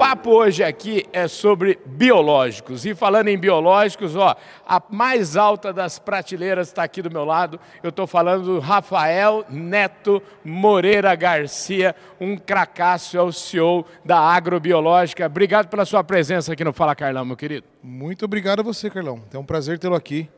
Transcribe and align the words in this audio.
Papo 0.00 0.30
hoje 0.30 0.64
aqui 0.64 1.04
é 1.12 1.28
sobre 1.28 1.78
biológicos. 1.84 2.86
E 2.86 2.94
falando 2.94 3.28
em 3.28 3.36
biológicos, 3.36 4.16
ó, 4.16 4.34
a 4.66 4.82
mais 4.88 5.36
alta 5.36 5.74
das 5.74 5.98
prateleiras 5.98 6.68
está 6.68 6.82
aqui 6.82 7.02
do 7.02 7.10
meu 7.10 7.22
lado. 7.22 7.60
Eu 7.82 7.90
estou 7.90 8.06
falando 8.06 8.46
do 8.46 8.58
Rafael 8.60 9.44
Neto 9.50 10.22
Moreira 10.42 11.14
Garcia, 11.14 11.94
um 12.18 12.34
cracaço, 12.34 13.18
é 13.18 13.22
o 13.22 13.30
CEO 13.30 13.84
da 14.02 14.18
Agrobiológica. 14.18 15.26
Obrigado 15.26 15.68
pela 15.68 15.84
sua 15.84 16.02
presença 16.02 16.54
aqui 16.54 16.64
no 16.64 16.72
Fala 16.72 16.94
Carlão, 16.94 17.26
meu 17.26 17.36
querido. 17.36 17.66
Muito 17.82 18.24
obrigado 18.24 18.60
a 18.60 18.62
você, 18.62 18.88
Carlão. 18.88 19.22
É 19.30 19.36
um 19.36 19.44
prazer 19.44 19.78
tê-lo 19.78 19.94
aqui. 19.94 20.30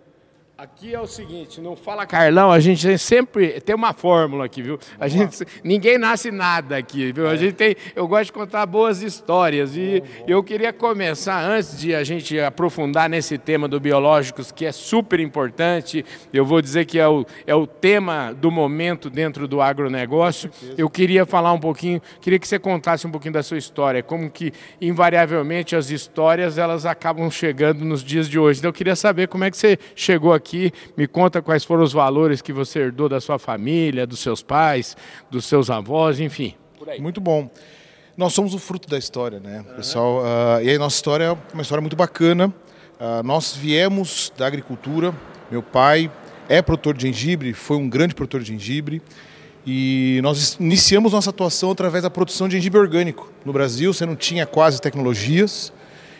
Aqui 0.62 0.94
é 0.94 1.00
o 1.00 1.08
seguinte, 1.08 1.60
não 1.60 1.74
fala 1.74 2.06
Carlão, 2.06 2.52
a 2.52 2.60
gente 2.60 2.96
sempre 2.96 3.60
tem 3.60 3.74
uma 3.74 3.92
fórmula 3.92 4.44
aqui, 4.44 4.62
viu? 4.62 4.78
A 4.96 5.08
gente, 5.08 5.44
ninguém 5.64 5.98
nasce 5.98 6.30
nada 6.30 6.76
aqui, 6.76 7.10
viu? 7.10 7.28
A 7.28 7.34
gente 7.34 7.54
tem, 7.54 7.74
eu 7.96 8.06
gosto 8.06 8.26
de 8.26 8.32
contar 8.32 8.64
boas 8.64 9.02
histórias 9.02 9.76
e 9.76 10.00
eu 10.24 10.40
queria 10.40 10.72
começar 10.72 11.42
antes 11.44 11.80
de 11.80 11.96
a 11.96 12.04
gente 12.04 12.38
aprofundar 12.38 13.10
nesse 13.10 13.38
tema 13.38 13.66
do 13.66 13.80
biológicos 13.80 14.52
que 14.52 14.64
é 14.64 14.70
super 14.70 15.18
importante. 15.18 16.04
Eu 16.32 16.46
vou 16.46 16.62
dizer 16.62 16.84
que 16.84 16.96
é 16.96 17.08
o, 17.08 17.26
é 17.44 17.56
o 17.56 17.66
tema 17.66 18.32
do 18.32 18.48
momento 18.48 19.10
dentro 19.10 19.48
do 19.48 19.60
agronegócio. 19.60 20.48
Eu 20.78 20.88
queria 20.88 21.26
falar 21.26 21.52
um 21.52 21.58
pouquinho, 21.58 22.00
queria 22.20 22.38
que 22.38 22.46
você 22.46 22.60
contasse 22.60 23.04
um 23.04 23.10
pouquinho 23.10 23.34
da 23.34 23.42
sua 23.42 23.58
história, 23.58 24.00
como 24.00 24.30
que 24.30 24.52
invariavelmente 24.80 25.74
as 25.74 25.90
histórias 25.90 26.56
elas 26.56 26.86
acabam 26.86 27.28
chegando 27.32 27.84
nos 27.84 28.04
dias 28.04 28.28
de 28.28 28.38
hoje. 28.38 28.60
Então 28.60 28.68
eu 28.68 28.72
queria 28.72 28.94
saber 28.94 29.26
como 29.26 29.42
é 29.42 29.50
que 29.50 29.56
você 29.56 29.76
chegou 29.96 30.32
aqui 30.32 30.51
aqui, 30.52 30.72
me 30.96 31.06
conta 31.06 31.40
quais 31.40 31.64
foram 31.64 31.82
os 31.82 31.92
valores 31.92 32.42
que 32.42 32.52
você 32.52 32.80
herdou 32.80 33.08
da 33.08 33.20
sua 33.20 33.38
família, 33.38 34.06
dos 34.06 34.20
seus 34.20 34.42
pais, 34.42 34.96
dos 35.30 35.46
seus 35.46 35.70
avós, 35.70 36.20
enfim. 36.20 36.54
Muito 36.98 37.20
bom. 37.20 37.50
Nós 38.16 38.34
somos 38.34 38.52
o 38.52 38.58
fruto 38.58 38.88
da 38.88 38.98
história, 38.98 39.40
né, 39.40 39.64
uhum. 39.66 39.76
pessoal? 39.76 40.22
Uh, 40.22 40.62
e 40.62 40.74
a 40.74 40.78
nossa 40.78 40.96
história 40.96 41.24
é 41.24 41.38
uma 41.54 41.62
história 41.62 41.80
muito 41.80 41.96
bacana. 41.96 42.48
Uh, 42.48 43.22
nós 43.24 43.56
viemos 43.56 44.30
da 44.36 44.46
agricultura. 44.46 45.14
Meu 45.50 45.62
pai 45.62 46.10
é 46.48 46.60
produtor 46.60 46.94
de 46.94 47.06
gengibre, 47.06 47.54
foi 47.54 47.78
um 47.78 47.88
grande 47.88 48.14
produtor 48.14 48.42
de 48.42 48.48
gengibre. 48.48 49.00
E 49.66 50.20
nós 50.22 50.56
iniciamos 50.60 51.12
nossa 51.12 51.30
atuação 51.30 51.70
através 51.70 52.02
da 52.02 52.10
produção 52.10 52.48
de 52.48 52.56
gengibre 52.56 52.80
orgânico. 52.80 53.32
No 53.44 53.52
Brasil, 53.52 53.94
você 53.94 54.04
não 54.04 54.16
tinha 54.16 54.44
quase 54.44 54.80
tecnologias 54.80 55.72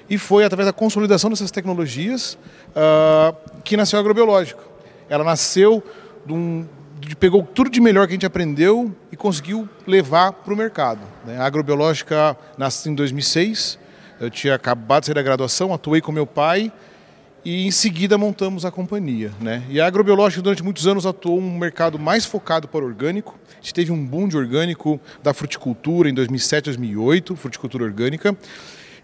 e 0.09 0.19
foi 0.19 0.45
através 0.45 0.67
da 0.67 0.73
consolidação 0.73 1.31
dessas 1.31 1.51
tecnologias 1.51 2.39
uh, 2.71 3.37
que 3.63 3.77
nasceu 3.77 3.99
a 3.99 4.01
agrobiológico. 4.01 4.63
Ela 5.09 5.25
nasceu 5.25 5.83
de 6.25 6.33
um, 6.33 6.67
de, 7.01 7.17
pegou 7.17 7.43
tudo 7.43 7.71
de 7.71 7.81
melhor 7.81 8.07
que 8.07 8.13
a 8.13 8.17
gente 8.17 8.27
aprendeu 8.27 8.95
e 9.11 9.17
conseguiu 9.17 9.69
levar 9.87 10.33
para 10.33 10.55
o 10.55 10.57
mercado. 10.57 11.01
Né? 11.25 11.39
A 11.39 11.45
agrobiológica 11.45 12.37
nasceu 12.57 12.93
em 12.93 12.95
2006, 12.95 13.79
eu 14.21 14.31
tinha 14.31 14.55
acabado 14.55 15.03
de 15.03 15.07
sair 15.07 15.15
da 15.15 15.23
graduação, 15.23 15.75
atuei 15.75 16.01
com 16.01 16.13
meu 16.13 16.27
pai 16.27 16.73
e 17.45 17.67
em 17.67 17.71
seguida 17.71 18.17
montamos 18.17 18.65
a 18.65 18.71
companhia. 18.71 19.33
Né? 19.41 19.65
E 19.69 19.81
a 19.81 19.87
agrobiológica 19.87 20.43
durante 20.43 20.63
muitos 20.63 20.87
anos 20.87 21.05
atuou 21.05 21.39
um 21.39 21.59
mercado 21.59 21.99
mais 21.99 22.25
focado 22.25 22.69
para 22.69 22.85
orgânico. 22.85 23.37
A 23.51 23.55
gente 23.57 23.75
teve 23.75 23.91
um 23.93 24.07
boom 24.07 24.29
de 24.29 24.37
orgânico 24.37 25.01
da 25.23 25.35
fruticultura 25.35 26.09
em 26.09 26.15
2007, 26.15 26.67
2008, 26.67 27.35
fruticultura 27.35 27.85
orgânica. 27.85 28.37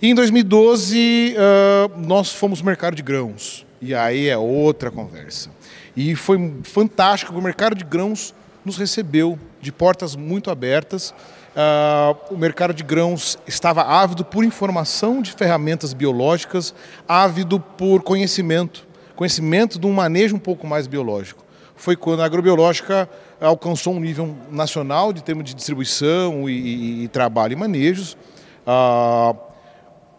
E 0.01 0.11
em 0.11 0.15
2012 0.15 1.35
uh, 1.35 2.01
nós 2.07 2.33
fomos 2.33 2.63
mercado 2.63 2.95
de 2.95 3.03
grãos. 3.03 3.67
E 3.83 3.93
aí 3.93 4.29
é 4.29 4.39
outra 4.39 4.93
conversa. 4.93 5.51
E 5.97 6.15
foi 6.15 6.55
fantástico, 6.63 7.37
o 7.37 7.43
mercado 7.43 7.75
de 7.75 7.85
grãos 7.85 8.33
nos 8.65 8.77
recebeu 8.77 9.37
de 9.61 9.73
portas 9.73 10.15
muito 10.15 10.53
abertas. 10.53 11.11
Uh, 11.11 12.35
o 12.35 12.39
mercado 12.39 12.73
de 12.73 12.85
grãos 12.85 13.37
estava 13.45 13.83
ávido 13.83 14.25
por 14.25 14.45
informação 14.45 15.21
de 15.21 15.33
ferramentas 15.33 15.93
biológicas, 15.93 16.73
ávido 17.09 17.59
por 17.59 18.03
conhecimento, 18.05 18.87
conhecimento 19.17 19.81
de 19.81 19.87
um 19.89 19.93
manejo 19.93 20.37
um 20.37 20.41
pouco 20.41 20.65
mais 20.65 20.87
biológico. 20.87 21.45
Foi 21.75 21.97
quando 21.97 22.23
a 22.23 22.25
agrobiológica 22.25 23.09
alcançou 23.41 23.95
um 23.95 24.01
nível 24.01 24.37
nacional 24.49 25.13
de 25.13 25.25
termos 25.25 25.45
de 25.45 25.55
distribuição 25.55 26.49
e, 26.49 26.53
e, 26.53 27.05
e 27.05 27.09
trabalho 27.09 27.55
e 27.55 27.57
manejos. 27.57 28.17
Uh, 28.65 29.48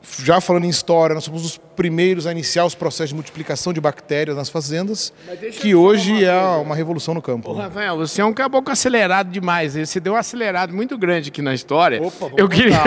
já 0.01 0.39
falando 0.41 0.65
em 0.65 0.69
história, 0.69 1.13
nós 1.13 1.23
somos 1.23 1.45
os 1.45 1.57
primeiros 1.79 2.27
a 2.27 2.31
iniciar 2.31 2.65
os 2.65 2.75
processos 2.75 3.09
de 3.09 3.15
multiplicação 3.15 3.73
de 3.73 3.81
bactérias 3.81 4.37
nas 4.37 4.49
fazendas, 4.49 5.11
que 5.59 5.75
hoje 5.75 6.23
é 6.23 6.39
uma 6.57 6.75
revolução 6.75 7.13
no 7.13 7.21
campo. 7.21 7.51
Ô, 7.51 7.53
Rafael, 7.53 7.97
você 7.97 8.21
é 8.21 8.25
um 8.25 8.33
caboclo 8.33 8.71
acelerado 8.71 9.31
demais. 9.31 9.75
Você 9.75 9.99
deu 9.99 10.13
um 10.13 10.15
acelerado 10.15 10.73
muito 10.73 10.97
grande 10.97 11.29
aqui 11.29 11.41
na 11.41 11.53
história. 11.53 12.01
Opa, 12.01 12.31
eu 12.37 12.47
queria, 12.47 12.81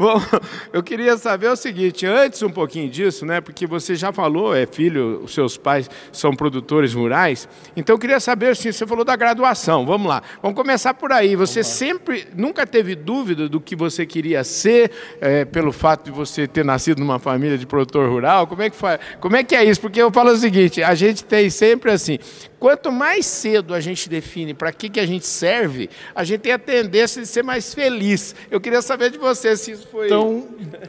eu 0.72 0.82
queria 0.82 1.16
saber 1.16 1.48
o 1.48 1.56
seguinte, 1.56 2.06
antes 2.06 2.42
um 2.42 2.50
pouquinho 2.50 2.90
disso, 2.90 3.24
né? 3.24 3.40
Porque 3.40 3.66
você 3.66 3.94
já 3.94 4.12
falou, 4.12 4.54
é 4.54 4.66
filho, 4.66 5.22
os 5.24 5.32
seus 5.32 5.56
pais 5.56 5.88
são 6.12 6.34
produtores 6.34 6.92
rurais. 6.92 7.48
Então 7.76 7.94
eu 7.94 7.98
queria 7.98 8.20
saber, 8.20 8.48
assim, 8.48 8.72
você 8.72 8.86
falou 8.86 9.04
da 9.04 9.16
graduação. 9.16 9.86
Vamos 9.86 10.08
lá, 10.08 10.22
vamos 10.42 10.56
começar 10.56 10.94
por 10.94 11.12
aí. 11.12 11.36
Você 11.36 11.62
sempre, 11.62 12.26
nunca 12.36 12.66
teve 12.66 12.94
dúvida 12.94 13.48
do 13.48 13.60
que 13.60 13.76
você 13.76 14.04
queria 14.04 14.42
ser, 14.44 14.90
é, 15.20 15.44
pelo 15.44 15.72
fato 15.72 16.04
de 16.04 16.10
você 16.10 16.34
você 16.34 16.48
ter 16.48 16.64
nascido 16.64 16.98
numa 16.98 17.18
família 17.18 17.56
de 17.56 17.66
produtor 17.66 18.08
rural? 18.14 18.46
Como 18.46 18.62
é 18.62 18.70
que 18.70 18.76
faz? 18.76 19.00
Como 19.20 19.36
é 19.36 19.44
que 19.44 19.54
é 19.54 19.64
isso? 19.64 19.80
Porque 19.80 20.00
eu 20.00 20.10
falo 20.10 20.30
o 20.30 20.36
seguinte, 20.36 20.82
a 20.82 20.94
gente 20.94 21.24
tem 21.24 21.50
sempre 21.50 21.90
assim, 21.90 22.18
quanto 22.58 22.90
mais 22.90 23.26
cedo 23.26 23.74
a 23.74 23.80
gente 23.80 24.08
define 24.08 24.54
para 24.54 24.72
que, 24.72 24.88
que 24.88 25.00
a 25.00 25.06
gente 25.06 25.26
serve, 25.26 25.90
a 26.14 26.24
gente 26.24 26.40
tem 26.40 26.52
a 26.52 26.58
tendência 26.58 27.20
de 27.20 27.28
ser 27.28 27.42
mais 27.42 27.74
feliz. 27.74 28.34
Eu 28.50 28.60
queria 28.60 28.80
saber 28.80 29.10
de 29.10 29.18
você 29.18 29.56
se 29.56 29.72
isso 29.72 29.88
foi... 29.88 30.06
Então, 30.06 30.48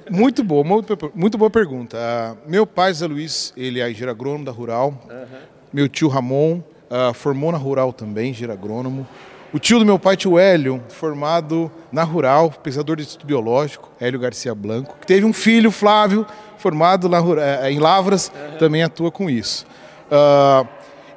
muito 0.09 0.43
boa, 0.43 0.63
muito, 0.63 1.37
boa 1.37 1.49
pergunta. 1.49 1.97
Uh, 1.97 2.49
meu 2.49 2.65
pai, 2.65 2.93
Zé 2.93 3.07
Luiz, 3.07 3.53
ele 3.57 3.79
é 3.79 3.89
engenheiro 3.89 4.11
agrônomo 4.11 4.45
da 4.45 4.51
Rural. 4.51 4.93
Uhum. 5.09 5.39
Meu 5.73 5.89
tio 5.89 6.07
Ramon 6.07 6.61
uh, 6.89 7.13
formou 7.13 7.51
na 7.51 7.57
Rural 7.57 7.91
também, 7.91 8.29
engenheiro 8.29 8.53
agrônomo. 8.53 9.07
O 9.55 9.57
tio 9.57 9.79
do 9.79 9.85
meu 9.85 9.97
pai, 9.97 10.17
tio 10.17 10.37
Hélio, 10.37 10.83
formado 10.89 11.71
na 11.89 12.03
Rural, 12.03 12.51
pesquisador 12.61 12.97
de 12.97 13.03
Instituto 13.03 13.25
Biológico, 13.25 13.89
Hélio 14.01 14.19
Garcia 14.19 14.53
Blanco, 14.53 14.97
que 14.99 15.07
teve 15.07 15.25
um 15.25 15.31
filho, 15.31 15.71
Flávio, 15.71 16.27
formado 16.57 17.07
na, 17.07 17.19
eh, 17.19 17.71
em 17.71 17.79
Lavras, 17.79 18.29
uhum. 18.35 18.57
também 18.57 18.83
atua 18.83 19.09
com 19.09 19.29
isso. 19.29 19.65
Uh, 20.11 20.67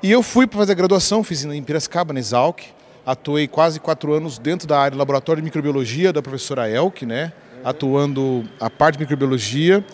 e 0.00 0.12
eu 0.12 0.22
fui 0.22 0.46
para 0.46 0.56
fazer 0.56 0.70
a 0.70 0.74
graduação, 0.76 1.24
fiz 1.24 1.44
em 1.44 1.60
Piracicaba, 1.64 2.12
na 2.12 2.20
Exalc, 2.20 2.60
atuei 3.04 3.48
quase 3.48 3.80
quatro 3.80 4.12
anos 4.12 4.38
dentro 4.38 4.68
da 4.68 4.78
área 4.78 4.92
do 4.92 4.98
laboratório 4.98 5.42
de 5.42 5.44
microbiologia 5.44 6.12
da 6.12 6.22
professora 6.22 6.70
Elke, 6.70 7.04
né, 7.04 7.32
atuando 7.64 8.48
a 8.60 8.70
parte 8.70 8.98
de 8.98 9.00
microbiologia, 9.00 9.84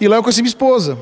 e 0.00 0.08
lá 0.08 0.16
eu 0.16 0.22
conheci 0.24 0.42
minha 0.42 0.48
esposa, 0.48 0.98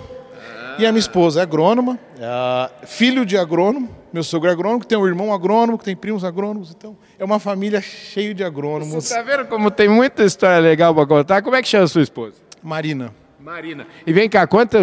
e 0.78 0.86
a 0.86 0.92
minha 0.92 1.00
esposa 1.00 1.40
é 1.40 1.42
agrônoma, 1.42 1.98
é 2.18 2.86
filho 2.86 3.24
de 3.24 3.36
agrônomo, 3.36 3.88
meu 4.12 4.22
sogro 4.22 4.48
é 4.48 4.52
agrônomo, 4.52 4.80
que 4.80 4.86
tem 4.86 4.98
um 4.98 5.06
irmão 5.06 5.32
agrônomo, 5.32 5.78
que 5.78 5.84
tem 5.84 5.96
primos 5.96 6.24
agrônomos, 6.24 6.74
então 6.76 6.96
é 7.18 7.24
uma 7.24 7.38
família 7.38 7.80
cheia 7.80 8.34
de 8.34 8.44
agrônomos. 8.44 8.94
Você 8.94 9.18
está 9.18 9.22
vendo 9.22 9.46
como 9.46 9.70
tem 9.70 9.88
muita 9.88 10.24
história 10.24 10.58
legal 10.58 10.94
para 10.94 11.06
contar? 11.06 11.42
Como 11.42 11.56
é 11.56 11.62
que 11.62 11.68
chama 11.68 11.84
a 11.84 11.88
sua 11.88 12.02
esposa? 12.02 12.34
Marina. 12.62 13.12
Marina. 13.40 13.86
E 14.06 14.12
vem 14.12 14.28
cá, 14.28 14.46
quanto, 14.46 14.76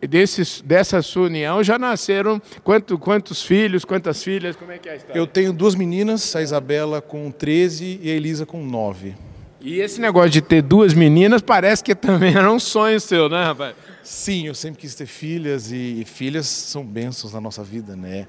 desses, 0.00 0.62
dessa 0.62 1.02
sua 1.02 1.26
união 1.26 1.62
já 1.62 1.78
nasceram 1.78 2.40
quanto, 2.64 2.98
quantos 2.98 3.42
filhos, 3.42 3.84
quantas 3.84 4.22
filhas? 4.22 4.56
Como 4.56 4.72
é 4.72 4.78
que 4.78 4.88
é 4.88 4.92
a 4.92 4.96
história? 4.96 5.18
Eu 5.18 5.26
tenho 5.26 5.52
duas 5.52 5.74
meninas, 5.74 6.34
a 6.34 6.40
Isabela 6.40 7.02
com 7.02 7.30
13 7.30 8.00
e 8.02 8.10
a 8.10 8.14
Elisa 8.14 8.46
com 8.46 8.64
9. 8.64 9.14
E 9.60 9.80
esse 9.80 10.00
negócio 10.00 10.30
de 10.30 10.40
ter 10.40 10.62
duas 10.62 10.94
meninas 10.94 11.42
parece 11.42 11.84
que 11.84 11.94
também 11.94 12.32
era 12.36 12.50
um 12.50 12.58
sonho 12.58 12.98
seu, 13.00 13.28
né, 13.28 13.44
rapaz? 13.44 13.74
Sim, 14.08 14.46
eu 14.46 14.54
sempre 14.54 14.80
quis 14.80 14.94
ter 14.94 15.04
filhas 15.04 15.70
e 15.70 16.02
filhas 16.06 16.46
são 16.46 16.82
bênçãos 16.82 17.34
na 17.34 17.42
nossa 17.42 17.62
vida, 17.62 17.94
né? 17.94 18.26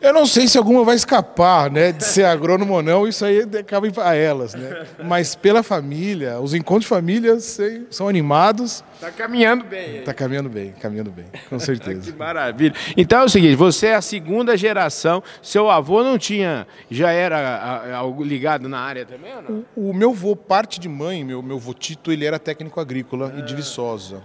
Eu 0.00 0.12
não 0.12 0.26
sei 0.26 0.48
se 0.48 0.58
alguma 0.58 0.82
vai 0.82 0.96
escapar, 0.96 1.70
né, 1.70 1.92
de 1.92 2.04
ser 2.04 2.24
agrônomo 2.24 2.74
ou 2.74 2.82
não, 2.82 3.06
isso 3.06 3.24
aí 3.24 3.40
acaba 3.56 3.88
para 3.92 4.16
elas, 4.16 4.52
né? 4.52 4.84
Mas 5.04 5.36
pela 5.36 5.62
família, 5.62 6.40
os 6.40 6.54
encontros 6.54 6.86
de 6.86 6.88
família 6.88 7.38
sei, 7.38 7.86
são 7.88 8.08
animados. 8.08 8.82
Está 8.94 9.12
caminhando 9.12 9.62
bem. 9.62 9.98
Está 9.98 10.12
caminhando 10.12 10.48
bem, 10.48 10.72
caminhando 10.72 11.12
bem, 11.12 11.26
com 11.48 11.58
certeza. 11.60 12.10
que 12.10 12.18
maravilha. 12.18 12.74
Então 12.96 13.20
é 13.20 13.24
o 13.24 13.28
seguinte, 13.28 13.54
você 13.54 13.86
é 13.86 13.94
a 13.94 14.02
segunda 14.02 14.56
geração, 14.56 15.22
seu 15.40 15.70
avô 15.70 16.02
não 16.02 16.18
tinha, 16.18 16.66
já 16.90 17.12
era 17.12 17.94
algo 17.94 18.24
ligado 18.24 18.68
na 18.68 18.80
área 18.80 19.06
também 19.06 19.36
ou 19.36 19.42
não? 19.42 19.64
O, 19.76 19.90
o 19.90 19.94
meu 19.94 20.10
avô, 20.10 20.34
parte 20.34 20.80
de 20.80 20.88
mãe, 20.88 21.22
meu, 21.22 21.40
meu 21.40 21.58
avô 21.58 21.72
Tito, 21.72 22.10
ele 22.10 22.24
era 22.24 22.40
técnico 22.40 22.80
agrícola 22.80 23.32
ah. 23.32 23.38
e 23.38 23.42
de 23.42 23.54
Viçosa 23.54 24.20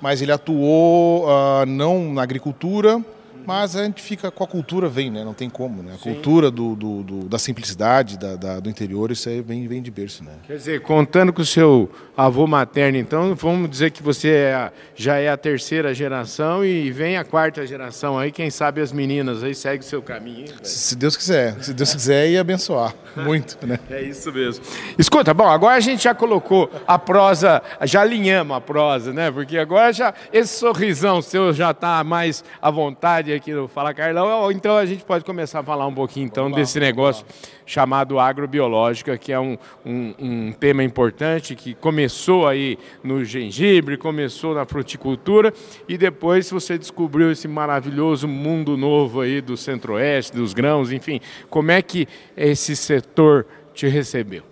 mas 0.00 0.22
ele 0.22 0.32
atuou 0.32 1.24
uh, 1.24 1.66
não 1.66 2.12
na 2.12 2.22
agricultura, 2.22 3.00
Mas 3.46 3.76
a 3.76 3.84
gente 3.84 4.02
fica 4.02 4.30
com 4.30 4.42
a 4.42 4.46
cultura, 4.46 4.88
vem, 4.88 5.10
né? 5.10 5.24
Não 5.24 5.32
tem 5.32 5.48
como, 5.48 5.82
né? 5.82 5.92
A 5.94 5.98
Sim. 5.98 6.14
cultura 6.14 6.50
do, 6.50 6.74
do, 6.74 7.02
do, 7.02 7.28
da 7.28 7.38
simplicidade, 7.38 8.18
da, 8.18 8.34
da, 8.34 8.60
do 8.60 8.68
interior, 8.68 9.10
isso 9.12 9.28
aí 9.28 9.40
vem, 9.40 9.66
vem 9.68 9.80
de 9.80 9.90
berço, 9.90 10.24
né? 10.24 10.32
Quer 10.46 10.56
dizer, 10.56 10.82
contando 10.82 11.32
com 11.32 11.42
o 11.42 11.46
seu 11.46 11.88
avô 12.16 12.46
materno, 12.46 12.98
então, 12.98 13.34
vamos 13.34 13.70
dizer 13.70 13.90
que 13.90 14.02
você 14.02 14.28
é, 14.28 14.72
já 14.94 15.16
é 15.18 15.28
a 15.28 15.36
terceira 15.36 15.94
geração 15.94 16.64
e 16.64 16.90
vem 16.90 17.16
a 17.16 17.24
quarta 17.24 17.66
geração 17.66 18.18
aí, 18.18 18.32
quem 18.32 18.50
sabe 18.50 18.80
as 18.80 18.90
meninas 18.90 19.44
aí 19.44 19.54
segue 19.54 19.84
o 19.84 19.86
seu 19.86 20.02
caminho. 20.02 20.46
Hein, 20.46 20.54
se 20.62 20.96
Deus 20.96 21.16
quiser, 21.16 21.62
se 21.62 21.72
Deus 21.72 21.94
quiser 21.94 22.30
e 22.30 22.38
abençoar, 22.38 22.94
muito, 23.16 23.58
né? 23.64 23.78
É 23.90 24.02
isso 24.02 24.32
mesmo. 24.32 24.64
Escuta, 24.98 25.32
bom, 25.32 25.48
agora 25.48 25.76
a 25.76 25.80
gente 25.80 26.04
já 26.04 26.14
colocou 26.14 26.70
a 26.86 26.98
prosa, 26.98 27.62
já 27.82 28.00
alinhamos 28.00 28.56
a 28.56 28.60
prosa, 28.60 29.12
né? 29.12 29.30
Porque 29.30 29.56
agora 29.56 29.92
já, 29.92 30.12
esse 30.32 30.58
sorrisão 30.58 31.22
seu 31.22 31.52
já 31.52 31.70
está 31.70 32.02
mais 32.02 32.42
à 32.60 32.70
vontade 32.70 33.35
aqui 33.36 33.52
no 33.52 33.68
Fala 33.68 33.94
Carlão, 33.94 34.50
então 34.50 34.76
a 34.76 34.84
gente 34.84 35.04
pode 35.04 35.24
começar 35.24 35.60
a 35.60 35.62
falar 35.62 35.86
um 35.86 35.94
pouquinho 35.94 36.26
então 36.26 36.50
desse 36.50 36.80
negócio 36.80 37.24
chamado 37.64 38.18
agrobiológica, 38.18 39.16
que 39.16 39.32
é 39.32 39.38
um, 39.38 39.56
um, 39.84 40.14
um, 40.18 40.52
tema 40.52 40.82
importante 40.82 41.54
que 41.54 41.74
começou 41.74 42.46
aí 42.46 42.78
no 43.04 43.24
gengibre, 43.24 43.96
começou 43.96 44.54
na 44.54 44.64
fruticultura 44.64 45.52
e 45.88 45.96
depois 45.96 46.50
você 46.50 46.78
descobriu 46.78 47.30
esse 47.30 47.46
maravilhoso 47.46 48.26
mundo 48.26 48.76
novo 48.76 49.20
aí 49.20 49.40
do 49.40 49.56
centro-oeste, 49.56 50.34
dos 50.34 50.52
grãos, 50.52 50.90
enfim. 50.90 51.20
Como 51.50 51.70
é 51.70 51.82
que 51.82 52.08
esse 52.36 52.74
setor 52.74 53.46
te 53.74 53.86
recebeu? 53.86 54.42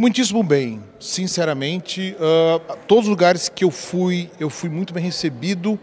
Muitíssimo 0.00 0.44
bem, 0.44 0.80
sinceramente, 1.00 2.14
uh, 2.20 2.76
todos 2.86 3.06
os 3.06 3.10
lugares 3.10 3.48
que 3.48 3.64
eu 3.64 3.70
fui, 3.72 4.30
eu 4.38 4.48
fui 4.48 4.70
muito 4.70 4.94
bem 4.94 5.02
recebido, 5.02 5.76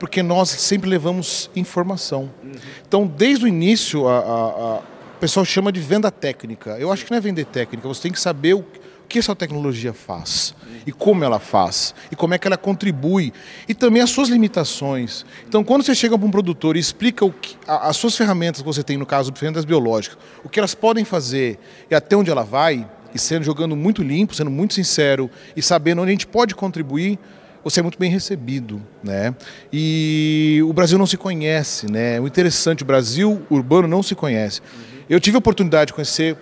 porque 0.00 0.22
nós 0.22 0.48
sempre 0.48 0.88
levamos 0.88 1.50
informação. 1.54 2.30
Uhum. 2.42 2.52
Então, 2.88 3.06
desde 3.06 3.44
o 3.44 3.48
início, 3.48 4.08
a, 4.08 4.18
a, 4.18 4.76
a 4.78 4.80
o 5.16 5.20
pessoal 5.20 5.44
chama 5.44 5.70
de 5.70 5.80
venda 5.80 6.10
técnica. 6.10 6.78
Eu 6.78 6.90
acho 6.90 7.04
que 7.04 7.10
não 7.10 7.18
é 7.18 7.20
vender 7.20 7.44
técnica, 7.44 7.86
você 7.86 8.00
tem 8.00 8.10
que 8.10 8.18
saber 8.18 8.54
o 8.54 8.64
que 9.06 9.18
essa 9.18 9.36
tecnologia 9.36 9.92
faz 9.92 10.54
e 10.86 10.92
como 10.92 11.22
ela 11.22 11.38
faz 11.38 11.94
e 12.10 12.16
como 12.16 12.32
é 12.32 12.38
que 12.38 12.46
ela 12.46 12.56
contribui 12.56 13.30
e 13.68 13.74
também 13.74 14.00
as 14.00 14.08
suas 14.08 14.30
limitações. 14.30 15.26
Então, 15.46 15.62
quando 15.62 15.84
você 15.84 15.94
chega 15.94 16.16
para 16.16 16.26
um 16.26 16.30
produtor 16.30 16.74
e 16.74 16.80
explica 16.80 17.22
o 17.22 17.30
que, 17.30 17.54
as 17.66 17.98
suas 17.98 18.16
ferramentas 18.16 18.62
que 18.62 18.66
você 18.66 18.82
tem, 18.82 18.96
no 18.96 19.04
caso 19.04 19.30
ferramentas 19.34 19.66
biológicas, 19.66 20.16
o 20.42 20.48
que 20.48 20.58
elas 20.58 20.74
podem 20.74 21.04
fazer 21.04 21.58
e 21.90 21.94
até 21.94 22.16
onde 22.16 22.30
ela 22.30 22.42
vai, 22.42 22.88
e 23.14 23.18
sendo 23.18 23.44
jogando 23.44 23.76
muito 23.76 24.02
limpo, 24.02 24.34
sendo 24.34 24.50
muito 24.50 24.72
sincero 24.72 25.30
e 25.54 25.60
sabendo 25.60 26.00
onde 26.00 26.10
a 26.10 26.12
gente 26.12 26.26
pode 26.26 26.54
contribuir, 26.54 27.18
você 27.62 27.80
é 27.80 27.82
muito 27.82 27.98
bem 27.98 28.10
recebido, 28.10 28.80
né? 29.02 29.34
E 29.72 30.60
o 30.66 30.72
Brasil 30.72 30.98
não 30.98 31.06
se 31.06 31.16
conhece, 31.16 31.90
né? 31.90 32.20
O 32.20 32.26
interessante, 32.26 32.82
o 32.82 32.86
Brasil 32.86 33.42
urbano 33.50 33.86
não 33.86 34.02
se 34.02 34.14
conhece. 34.14 34.60
Eu 35.08 35.20
tive 35.20 35.36
a 35.36 35.38
oportunidade 35.38 35.88
de 35.88 35.94
conhecer. 35.94 36.36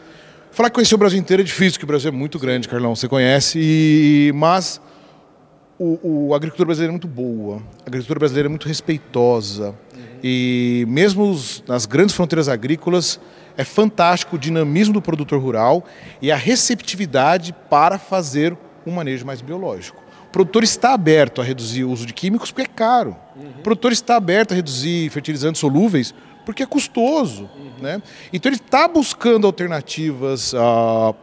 Falar 0.50 0.70
que 0.70 0.75
conhecer 0.75 0.94
o 0.94 0.99
Brasil 0.99 1.19
inteiro 1.19 1.43
é 1.43 1.44
difícil, 1.44 1.73
porque 1.73 1.85
o 1.85 1.88
Brasil 1.88 2.09
é 2.09 2.12
muito 2.12 2.38
grande, 2.38 2.69
Carlão, 2.69 2.94
você 2.94 3.09
conhece. 3.09 3.59
E, 3.61 4.32
mas 4.35 4.81
o, 5.79 5.99
o, 6.03 6.35
a 6.35 6.37
agricultura 6.37 6.67
brasileira 6.67 6.91
é 6.91 6.94
muito 6.94 7.09
boa, 7.09 7.62
a 7.85 7.88
agricultura 7.88 8.19
brasileira 8.19 8.49
é 8.49 8.50
muito 8.50 8.67
respeitosa. 8.67 9.69
Uhum. 9.69 10.03
E 10.23 10.85
mesmo 10.88 11.31
os, 11.31 11.62
nas 11.67 11.87
grandes 11.87 12.15
fronteiras 12.15 12.49
agrícolas, 12.49 13.20
é 13.56 13.65
fantástico 13.65 14.37
o 14.37 14.38
dinamismo 14.38 14.94
do 14.94 15.03
produtor 15.03 15.41
rural 15.41 15.85
e 16.23 16.31
a 16.31 16.37
receptividade 16.37 17.55
para 17.69 17.99
fazer 17.99 18.56
um 18.87 18.93
manejo 18.93 19.26
mais 19.26 19.41
biológico. 19.41 20.07
O 20.29 20.31
produtor 20.31 20.63
está 20.63 20.93
aberto 20.93 21.41
a 21.41 21.45
reduzir 21.45 21.85
o 21.85 21.91
uso 21.91 22.05
de 22.05 22.13
químicos 22.13 22.51
porque 22.51 22.71
é 22.71 22.73
caro. 22.73 23.17
Uhum. 23.35 23.51
O 23.59 23.63
produtor 23.63 23.93
está 23.93 24.17
aberto 24.17 24.53
a 24.53 24.55
reduzir 24.55 25.11
fertilizantes 25.11 25.61
solúveis 25.61 26.15
porque 26.45 26.63
é 26.63 26.67
custoso. 26.67 27.49
Uhum. 27.57 27.71
Né? 27.81 28.03
Então 28.33 28.51
ele 28.51 28.57
está 28.57 28.87
buscando 28.87 29.47
alternativas 29.47 30.55
a, 30.55 31.15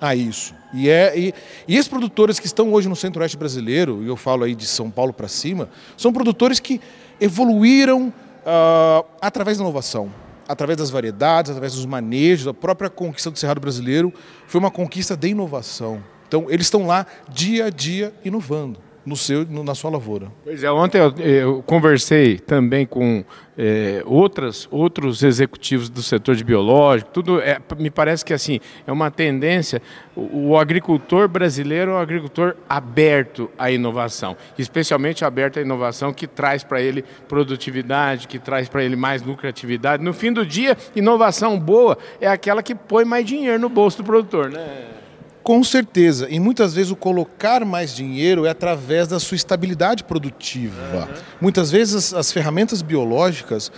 a 0.00 0.14
isso. 0.14 0.54
E, 0.72 0.88
é, 0.88 1.18
e, 1.18 1.34
e 1.66 1.76
esses 1.76 1.88
produtores 1.88 2.38
que 2.38 2.46
estão 2.46 2.72
hoje 2.72 2.88
no 2.88 2.96
centro-oeste 2.96 3.36
brasileiro, 3.36 4.02
e 4.02 4.06
eu 4.06 4.16
falo 4.16 4.44
aí 4.44 4.54
de 4.54 4.66
São 4.66 4.90
Paulo 4.90 5.12
para 5.12 5.28
cima, 5.28 5.68
são 5.96 6.12
produtores 6.12 6.60
que 6.60 6.80
evoluíram 7.20 8.08
uh, 8.08 9.04
através 9.20 9.58
da 9.58 9.64
inovação, 9.64 10.12
através 10.48 10.78
das 10.78 10.90
variedades, 10.90 11.50
através 11.50 11.74
dos 11.74 11.84
manejos, 11.86 12.48
a 12.48 12.54
própria 12.54 12.88
conquista 12.88 13.30
do 13.30 13.38
Cerrado 13.38 13.60
brasileiro 13.60 14.12
foi 14.46 14.58
uma 14.58 14.70
conquista 14.70 15.16
de 15.16 15.28
inovação. 15.28 16.02
Então 16.32 16.46
eles 16.48 16.64
estão 16.64 16.86
lá 16.86 17.04
dia 17.28 17.66
a 17.66 17.70
dia 17.70 18.10
inovando 18.24 18.80
no 19.04 19.14
seu, 19.16 19.44
no, 19.44 19.62
na 19.62 19.74
sua 19.74 19.90
lavoura. 19.90 20.28
Pois 20.42 20.64
é, 20.64 20.72
ontem 20.72 20.98
eu, 20.98 21.12
eu 21.18 21.62
conversei 21.66 22.38
também 22.38 22.86
com 22.86 23.22
é, 23.58 24.02
outras, 24.06 24.66
outros 24.70 25.22
executivos 25.22 25.90
do 25.90 26.02
setor 26.02 26.34
de 26.34 26.42
biológico, 26.42 27.10
tudo 27.10 27.38
é, 27.38 27.58
me 27.76 27.90
parece 27.90 28.24
que 28.24 28.32
assim 28.32 28.60
é 28.86 28.90
uma 28.90 29.10
tendência. 29.10 29.82
O, 30.16 30.52
o, 30.52 30.58
agricultor 30.58 31.28
brasileiro 31.28 31.90
é 31.90 31.94
um 31.96 31.98
agricultor 31.98 32.56
aberto 32.66 33.50
à 33.58 33.70
inovação, 33.70 34.34
especialmente 34.56 35.26
aberto 35.26 35.58
à 35.58 35.62
inovação 35.62 36.14
que 36.14 36.26
traz 36.26 36.64
para 36.64 36.80
ele 36.80 37.04
produtividade, 37.28 38.26
que 38.26 38.38
traz 38.38 38.70
para 38.70 38.82
ele 38.82 38.96
mais 38.96 39.20
lucratividade. 39.20 40.02
No 40.02 40.14
fim 40.14 40.32
do 40.32 40.46
dia, 40.46 40.78
inovação 40.96 41.60
boa 41.60 41.98
é 42.22 42.26
aquela 42.26 42.62
que 42.62 42.74
põe 42.74 43.04
mais 43.04 43.26
dinheiro 43.26 43.58
no 43.58 43.68
bolso 43.68 43.98
do 43.98 44.04
produtor, 44.04 44.48
né? 44.48 45.01
Com 45.42 45.62
certeza. 45.64 46.28
E 46.30 46.38
muitas 46.38 46.74
vezes 46.74 46.92
o 46.92 46.96
colocar 46.96 47.64
mais 47.64 47.94
dinheiro 47.94 48.46
é 48.46 48.50
através 48.50 49.08
da 49.08 49.18
sua 49.18 49.34
estabilidade 49.34 50.04
produtiva. 50.04 51.08
Uhum. 51.08 51.22
Muitas 51.40 51.70
vezes 51.70 52.14
as 52.14 52.30
ferramentas 52.30 52.80
biológicas, 52.80 53.72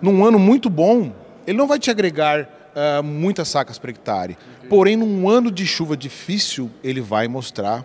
num 0.00 0.24
ano 0.24 0.38
muito 0.38 0.68
bom, 0.68 1.12
ele 1.46 1.56
não 1.56 1.66
vai 1.66 1.78
te 1.78 1.90
agregar 1.90 2.42
uh, 2.42 3.02
muitas 3.02 3.48
sacas 3.48 3.78
por 3.78 3.88
hectare. 3.88 4.36
Porém, 4.68 4.96
num 4.96 5.28
ano 5.28 5.50
de 5.50 5.66
chuva 5.66 5.96
difícil, 5.96 6.70
ele 6.84 7.00
vai 7.00 7.28
mostrar 7.28 7.84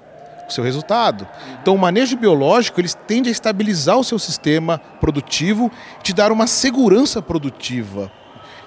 o 0.49 0.51
seu 0.51 0.63
resultado. 0.63 1.21
Uhum. 1.21 1.57
Então, 1.61 1.75
o 1.75 1.79
manejo 1.79 2.17
biológico 2.17 2.81
ele 2.81 2.89
tende 3.07 3.29
a 3.29 3.31
estabilizar 3.31 3.97
o 3.97 4.03
seu 4.03 4.19
sistema 4.19 4.77
produtivo, 4.99 5.71
te 6.03 6.11
dar 6.11 6.31
uma 6.31 6.47
segurança 6.47 7.21
produtiva. 7.21 8.11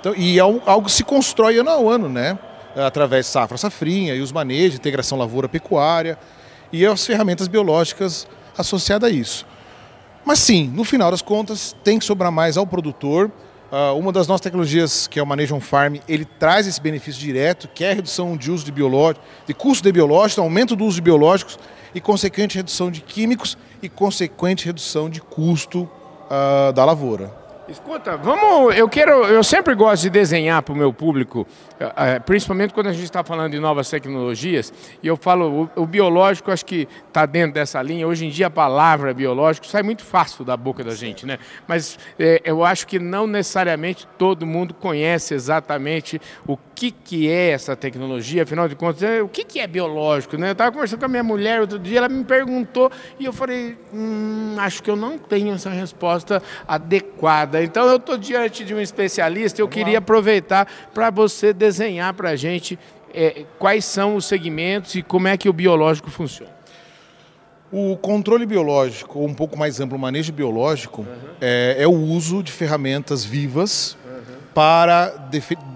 Então, 0.00 0.14
e 0.16 0.38
é 0.38 0.40
algo 0.40 0.84
que 0.84 0.92
se 0.92 1.04
constrói 1.04 1.58
ano 1.58 1.70
a 1.70 1.94
ano, 1.94 2.08
né? 2.08 2.38
Através 2.76 3.26
de 3.26 3.32
safra 3.32 3.56
safrinha 3.56 4.14
e 4.14 4.20
os 4.20 4.32
manejos, 4.32 4.78
integração 4.78 5.18
lavoura-pecuária 5.18 6.18
e 6.72 6.84
as 6.84 7.06
ferramentas 7.06 7.48
biológicas 7.48 8.26
associadas 8.56 9.10
a 9.10 9.12
isso. 9.12 9.46
Mas 10.24 10.38
sim, 10.38 10.68
no 10.74 10.84
final 10.84 11.10
das 11.10 11.22
contas, 11.22 11.76
tem 11.84 11.98
que 11.98 12.04
sobrar 12.04 12.32
mais 12.32 12.56
ao 12.56 12.66
produtor. 12.66 13.30
Uh, 13.70 13.98
uma 13.98 14.12
das 14.12 14.26
nossas 14.26 14.40
tecnologias, 14.40 15.06
que 15.06 15.18
é 15.18 15.22
o 15.22 15.26
Manejo 15.26 15.54
on 15.54 15.60
Farm, 15.60 15.96
ele 16.08 16.24
traz 16.24 16.66
esse 16.66 16.80
benefício 16.80 17.20
direto, 17.20 17.68
que 17.68 17.84
é 17.84 17.90
a 17.90 17.94
redução 17.94 18.36
de 18.36 18.50
uso 18.50 18.64
de 18.64 18.72
biológicos, 18.72 19.26
de 19.46 19.52
custo 19.52 19.82
de 19.82 19.92
biológicos, 19.92 20.38
aumento 20.38 20.74
do 20.74 20.84
uso 20.84 20.96
de 20.96 21.02
biológicos 21.02 21.58
e 21.94 22.00
consequente 22.00 22.56
redução 22.56 22.90
de 22.90 23.00
químicos 23.00 23.58
e 23.82 23.88
consequente 23.88 24.64
redução 24.64 25.10
de 25.10 25.20
custo 25.20 25.82
uh, 25.82 26.72
da 26.72 26.84
lavoura. 26.84 27.43
Escuta, 27.66 28.14
vamos. 28.18 28.76
Eu 28.76 28.86
quero. 28.86 29.24
Eu 29.24 29.42
sempre 29.42 29.74
gosto 29.74 30.02
de 30.02 30.10
desenhar 30.10 30.62
para 30.62 30.74
o 30.74 30.76
meu 30.76 30.92
público, 30.92 31.46
eh, 31.80 31.92
eh, 31.96 32.18
principalmente 32.18 32.74
quando 32.74 32.88
a 32.88 32.92
gente 32.92 33.04
está 33.04 33.24
falando 33.24 33.52
de 33.52 33.58
novas 33.58 33.88
tecnologias. 33.88 34.70
E 35.02 35.06
eu 35.06 35.16
falo, 35.16 35.70
o, 35.74 35.82
o 35.82 35.86
biológico 35.86 36.50
acho 36.50 36.64
que 36.66 36.86
está 37.08 37.24
dentro 37.24 37.54
dessa 37.54 37.80
linha. 37.80 38.06
Hoje 38.06 38.26
em 38.26 38.28
dia 38.28 38.48
a 38.48 38.50
palavra 38.50 39.14
biológico 39.14 39.66
sai 39.66 39.82
muito 39.82 40.02
fácil 40.04 40.44
da 40.44 40.58
boca 40.58 40.84
da 40.84 40.94
gente, 40.94 41.24
né? 41.24 41.38
Mas 41.66 41.98
é, 42.18 42.42
eu 42.44 42.62
acho 42.62 42.86
que 42.86 42.98
não 42.98 43.26
necessariamente 43.26 44.06
todo 44.18 44.44
mundo 44.44 44.74
conhece 44.74 45.32
exatamente 45.32 46.20
o 46.46 46.58
que, 46.74 46.90
que 46.90 47.30
é 47.30 47.52
essa 47.52 47.74
tecnologia. 47.74 48.42
Afinal 48.42 48.68
de 48.68 48.76
contas, 48.76 49.02
é, 49.02 49.22
o 49.22 49.28
que, 49.28 49.42
que 49.42 49.58
é 49.58 49.66
biológico, 49.66 50.36
né? 50.36 50.48
Eu 50.48 50.52
estava 50.52 50.70
conversando 50.70 50.98
com 50.98 51.06
a 51.06 51.08
minha 51.08 51.24
mulher 51.24 51.62
outro 51.62 51.78
dia, 51.78 51.96
ela 51.96 52.10
me 52.10 52.24
perguntou 52.24 52.92
e 53.18 53.24
eu 53.24 53.32
falei, 53.32 53.78
hum, 53.90 54.56
acho 54.58 54.82
que 54.82 54.90
eu 54.90 54.96
não 54.96 55.16
tenho 55.16 55.54
essa 55.54 55.70
resposta 55.70 56.42
adequada 56.68 57.53
Então 57.62 57.86
eu 57.86 57.96
estou 57.96 58.16
diante 58.16 58.64
de 58.64 58.74
um 58.74 58.80
especialista, 58.80 59.60
eu 59.60 59.68
queria 59.68 59.98
aproveitar 59.98 60.66
para 60.92 61.10
você 61.10 61.52
desenhar 61.52 62.14
para 62.14 62.30
a 62.30 62.36
gente 62.36 62.78
é, 63.14 63.44
quais 63.58 63.84
são 63.84 64.16
os 64.16 64.26
segmentos 64.26 64.94
e 64.96 65.02
como 65.02 65.28
é 65.28 65.36
que 65.36 65.48
o 65.48 65.52
biológico 65.52 66.10
funciona. 66.10 66.52
O 67.72 67.96
controle 67.96 68.46
biológico, 68.46 69.18
ou 69.18 69.26
um 69.26 69.34
pouco 69.34 69.58
mais 69.58 69.80
amplo, 69.80 69.96
o 69.96 70.00
manejo 70.00 70.32
biológico, 70.32 71.02
uhum. 71.02 71.34
é, 71.40 71.76
é, 71.78 71.86
o 71.86 71.92
uso 71.92 72.42
de 72.42 72.52
ferramentas 72.52 73.24
vivas 73.24 73.96
uhum. 74.04 74.36
para 74.54 75.08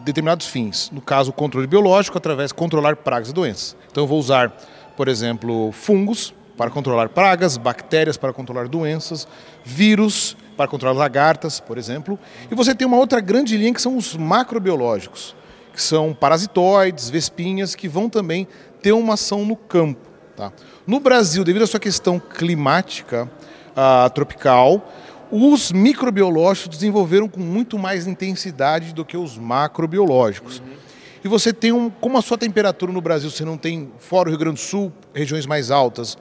determinados 0.04 0.46
fins. 0.46 0.90
No 0.92 1.00
caso, 1.00 1.30
o 1.30 1.32
controle 1.32 1.66
biológico, 1.66 2.16
através 2.16 2.50
de 2.50 2.54
controlar 2.54 2.96
pragas 2.96 3.30
e 3.30 3.32
doenças. 3.32 3.76
Então, 3.90 4.04
eu 4.04 4.06
vou 4.06 4.18
usar, 4.18 4.52
por 4.96 5.08
exemplo, 5.08 5.72
fungos 5.72 6.32
para 6.56 6.70
controlar 6.70 7.08
pragas, 7.08 7.56
bactérias 7.56 8.16
para 8.16 8.32
controlar 8.32 8.68
doenças, 8.68 9.26
vírus 9.64 10.36
para 10.58 10.66
controlar 10.66 10.98
lagartas, 10.98 11.60
por 11.60 11.78
exemplo. 11.78 12.18
E 12.50 12.54
você 12.54 12.74
tem 12.74 12.84
uma 12.84 12.96
outra 12.96 13.20
grande 13.20 13.56
linha 13.56 13.72
que 13.72 13.80
são 13.80 13.96
os 13.96 14.16
macrobiológicos, 14.16 15.36
que 15.72 15.80
são 15.80 16.12
parasitoides, 16.12 17.08
vespinhas, 17.08 17.76
que 17.76 17.86
vão 17.86 18.10
também 18.10 18.48
ter 18.82 18.90
uma 18.90 19.14
ação 19.14 19.44
no 19.44 19.54
campo. 19.54 20.00
Tá? 20.36 20.52
No 20.84 20.98
Brasil, 20.98 21.44
devido 21.44 21.62
à 21.62 21.66
sua 21.66 21.78
questão 21.78 22.18
climática 22.18 23.30
uh, 23.70 24.10
tropical, 24.10 24.92
os 25.30 25.70
microbiológicos 25.70 26.76
desenvolveram 26.76 27.28
com 27.28 27.40
muito 27.40 27.78
mais 27.78 28.08
intensidade 28.08 28.92
do 28.92 29.04
que 29.04 29.16
os 29.16 29.38
macrobiológicos. 29.38 30.58
Uhum. 30.58 30.76
E 31.24 31.28
você 31.28 31.52
tem 31.52 31.70
um. 31.70 31.88
Como 31.88 32.18
a 32.18 32.22
sua 32.22 32.36
temperatura 32.36 32.90
no 32.90 33.00
Brasil, 33.00 33.30
você 33.30 33.44
não 33.44 33.56
tem, 33.56 33.92
fora 33.98 34.28
o 34.28 34.30
Rio 34.30 34.38
Grande 34.38 34.56
do 34.56 34.60
Sul, 34.60 34.92
regiões 35.14 35.46
mais 35.46 35.70
altas, 35.70 36.18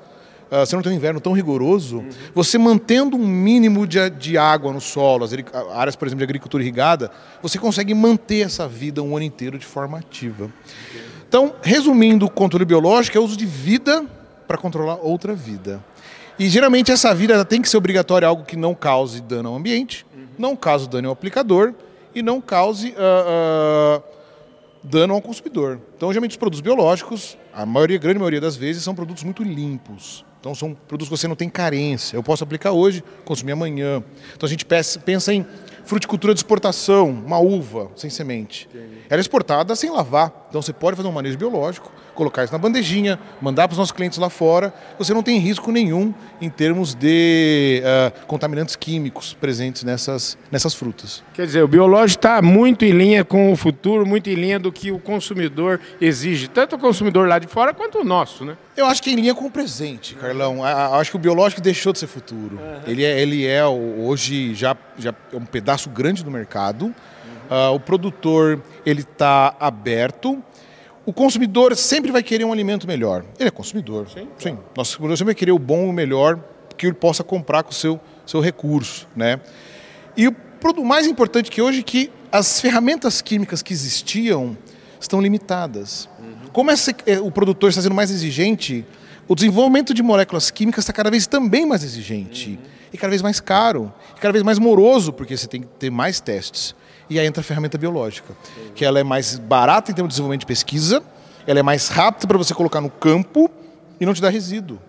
uh, 0.51 0.66
você 0.66 0.75
não 0.75 0.84
tem 0.84 0.92
um 0.92 0.96
inverno 0.96 1.20
tão 1.20 1.34
rigoroso, 1.34 1.98
uhum. 1.98 2.10
você 2.34 2.58
mantendo 2.58 3.16
um 3.16 3.25
mínimo 3.25 3.88
de, 3.88 4.10
de 4.10 4.38
água 4.38 4.72
no 4.72 4.82
solo, 4.82 5.25
as 5.25 5.32
áreas, 5.74 5.96
por 5.96 6.08
exemplo, 6.08 6.20
de 6.20 6.24
agricultura 6.24 6.63
irrigada, 6.63 7.12
você 7.42 7.58
consegue 7.58 7.94
manter 7.94 8.46
essa 8.46 8.68
vida 8.68 9.01
um 9.01 9.16
ano 9.16 9.25
inteiro 9.25 9.58
de 9.58 9.66
forma 9.66 10.00
ativa. 10.00 10.50
Então, 11.27 11.54
resumindo, 11.62 12.25
o 12.25 12.30
controle 12.30 12.66
biológico 12.66 13.18
é 13.18 13.22
o 13.22 13.24
uso 13.24 13.36
de 13.36 13.46
vida 13.46 14.06
para 14.48 14.58
controlar 14.58 14.96
outra 14.96 15.36
vida. 15.36 15.84
E 16.39 16.48
geralmente 16.48 16.92
essa 16.92 17.13
vida 17.13 17.44
tem 17.44 17.62
que 17.62 17.68
ser 17.68 17.77
obrigatória, 17.77 18.27
algo 18.27 18.44
que 18.44 18.56
não 18.56 18.74
cause 18.75 19.22
dano 19.22 19.50
ao 19.50 19.56
ambiente, 19.56 20.06
uhum. 20.16 20.27
não 20.38 20.56
cause 20.56 20.88
dano 20.88 21.08
ao 21.08 21.13
aplicador 21.13 21.74
e 22.13 22.22
não 22.22 22.39
cause 22.39 22.89
uh, 22.89 24.00
uh, 24.00 24.04
dano 24.84 25.16
ao 25.16 25.22
consumidor. 25.22 25.80
Então, 25.96 26.10
geralmente 26.12 26.32
os 26.32 26.38
produtos 26.38 26.62
biológicos, 26.62 27.38
a 27.54 27.66
maioria, 27.66 27.98
grande 27.98 28.20
maioria 28.20 28.39
das 28.39 28.56
vezes, 28.56 28.84
são 28.84 28.96
produtos 28.96 29.24
muito 29.24 29.44
limpos. 29.44 30.24
Então 30.39 30.53
são 30.56 30.74
produtos 30.74 31.10
que 31.10 31.17
você 31.17 31.27
não 31.27 31.36
tem 31.36 31.50
carência. 31.50 32.15
Eu 32.15 32.24
posso 32.24 32.44
aplicar 32.44 32.72
hoje, 32.72 33.03
consumir 33.25 33.53
amanhã. 33.53 34.03
Então 34.36 34.46
a 34.48 34.50
gente 34.50 34.65
pensa 34.65 35.34
em 35.34 35.46
fruticultura 35.88 36.34
de 36.34 36.39
exportação, 36.39 37.10
uma 37.10 37.39
uva 37.39 37.89
sem 37.96 38.10
semente. 38.10 38.70
Ela 39.10 39.20
é 39.20 39.22
exportada 39.22 39.75
sem 39.75 39.89
lavar. 39.89 40.48
Então 40.50 40.62
você 40.62 40.74
pode 40.74 40.96
fazer 40.98 41.08
um 41.08 41.12
manejo 41.12 41.38
biológico, 41.38 41.91
colocar 42.13 42.44
isso 42.44 42.53
na 42.53 42.60
bandejinha, 42.60 43.20
mandar 43.41 43.67
para 43.67 43.74
os 43.74 43.77
nossos 43.77 43.91
clientes 43.91 44.17
lá 44.17 44.29
fora. 44.29 44.74
Você 44.98 45.13
não 45.13 45.24
tem 45.24 45.39
risco 45.39 45.72
nenhum 45.72 46.13
em 46.41 46.50
termos 46.50 46.94
de 46.94 47.82
uh, 47.84 48.25
contaminantes 48.25 48.75
químicos 48.75 49.34
presentes 49.34 49.84
nessas, 49.84 50.38
nessas 50.51 50.74
frutas. 50.74 51.24
Quer 51.34 51.46
dizer, 51.46 51.63
o 51.63 51.67
biológico 51.67 52.20
está 52.20 52.41
muito 52.41 52.84
em 52.84 52.91
linha 52.91 53.24
com 53.24 53.51
o 53.51 53.56
futuro, 53.56 54.06
muito 54.06 54.29
em 54.29 54.36
linha 54.36 54.60
do 54.60 54.72
que 54.72 54.91
o 54.91 55.00
consumidor 55.00 55.79
exige, 56.01 56.48
tanto 56.48 56.75
o 56.75 56.79
consumidor 56.79 57.27
lá 57.27 57.39
de 57.39 57.48
fora 57.48 57.74
quanto 57.74 58.00
o 58.00 58.03
nosso, 58.03 58.44
né? 58.44 58.58
Eu 58.75 58.86
acho 58.86 59.01
que 59.01 59.10
é 59.10 59.13
em 59.13 59.15
linha 59.15 59.34
com 59.34 59.46
o 59.46 59.51
presente, 59.51 60.13
Carlão. 60.13 60.63
Acho 60.63 61.10
que 61.12 61.17
o 61.17 61.20
biológico 61.20 61.60
deixou 61.60 61.91
de 61.91 61.98
ser 61.98 62.06
futuro. 62.06 62.58
Uhum. 62.58 62.82
Ele, 62.86 63.03
é, 63.03 63.20
ele 63.20 63.46
é 63.46 63.65
hoje 63.65 64.53
já, 64.53 64.77
já 65.00 65.13
é 65.34 65.36
um 65.36 65.46
pedaço 65.46 65.76
grande 65.86 66.24
do 66.24 66.31
mercado. 66.31 66.86
Uhum. 66.86 66.93
Uh, 67.50 67.75
o 67.75 67.79
produtor 67.79 68.62
ele 68.86 69.01
está 69.01 69.55
aberto 69.60 70.41
o 71.07 71.13
consumidor 71.13 71.74
sempre 71.77 72.12
vai 72.12 72.22
querer 72.22 72.43
um 72.43 72.51
alimento 72.51 72.86
melhor. 72.86 73.24
Ele 73.39 73.48
é 73.48 73.51
consumidor. 73.51 74.10
Sim. 74.10 74.27
Sim. 74.38 74.57
Nosso 74.75 74.98
consumidor 74.98 75.17
sempre 75.17 75.34
vai 75.34 75.36
querer 75.36 75.53
o 75.53 75.57
bom 75.57 75.86
e 75.86 75.89
o 75.89 75.93
melhor 75.93 76.38
que 76.75 76.86
ele 76.86 76.93
possa 76.93 77.24
comprar 77.24 77.63
com 77.63 77.72
o 77.72 77.74
seu, 77.74 77.98
seu 78.25 78.41
recurso. 78.41 79.07
Né? 79.15 79.39
E 80.17 80.27
o 80.27 80.36
mais 80.84 81.07
importante 81.07 81.50
que 81.50 81.62
hoje 81.62 81.79
é 81.79 81.81
que 81.81 82.12
as 82.29 82.60
ferramentas 82.60 83.22
químicas 83.22 83.62
que 83.62 83.72
existiam 83.72 84.57
estão 85.00 85.22
limitadas. 85.22 86.10
Uhum. 86.19 86.50
Como 86.51 86.72
é, 86.72 86.75
o 87.22 87.31
produtor 87.31 87.69
está 87.69 87.81
sendo 87.81 87.96
mais 87.96 88.12
exigente, 88.12 88.86
o 89.29 89.34
desenvolvimento 89.34 89.93
de 89.93 90.03
moléculas 90.03 90.51
químicas 90.51 90.84
está 90.84 90.91
cada 90.91 91.10
vez 91.10 91.25
também 91.25 91.65
mais 91.65 91.86
exigente. 91.86 92.50
Uhum. 92.50 92.76
E 92.91 92.98
cada 92.98 93.10
vez 93.10 93.22
mais 93.22 93.39
caro. 93.39 93.91
E 94.15 94.20
cada 94.20 94.32
vez 94.32 94.44
mais 94.44 94.60
moroso, 94.60 95.12
porque 95.12 95.36
você 95.36 95.48
tem 95.48 95.62
que 95.62 95.67
ter 95.67 95.89
mais 95.89 96.20
testes 96.20 96.75
e 97.10 97.20
aí 97.20 97.25
entra 97.25 97.41
a 97.41 97.44
ferramenta 97.44 97.77
biológica, 97.77 98.36
que 98.75 98.84
ela 98.84 99.00
é 99.00 99.03
mais 99.03 99.39
barata 99.39 99.91
em 99.91 99.94
termos 99.94 100.10
de 100.10 100.13
desenvolvimento 100.13 100.41
de 100.41 100.46
pesquisa, 100.46 101.01
ela 101.46 101.60
é 101.60 101.63
mais 101.63 101.88
rápida 101.88 102.27
para 102.27 102.38
você 102.38 102.53
colocar 102.53 102.82
no 102.82 102.89
campo 102.89 103.50
e 104.00 104.06
não 104.06 104.13
te 104.13 104.22
dá 104.22 104.29
resíduo. 104.29 104.79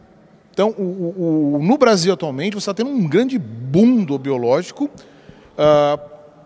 Então, 0.52 0.70
o, 0.70 1.54
o, 1.56 1.62
no 1.62 1.78
Brasil 1.78 2.12
atualmente, 2.12 2.54
você 2.54 2.58
está 2.58 2.74
tendo 2.74 2.90
um 2.90 3.06
grande 3.06 3.38
boom 3.38 4.02
do 4.04 4.18
biológico 4.18 4.86
uh, 4.86 6.00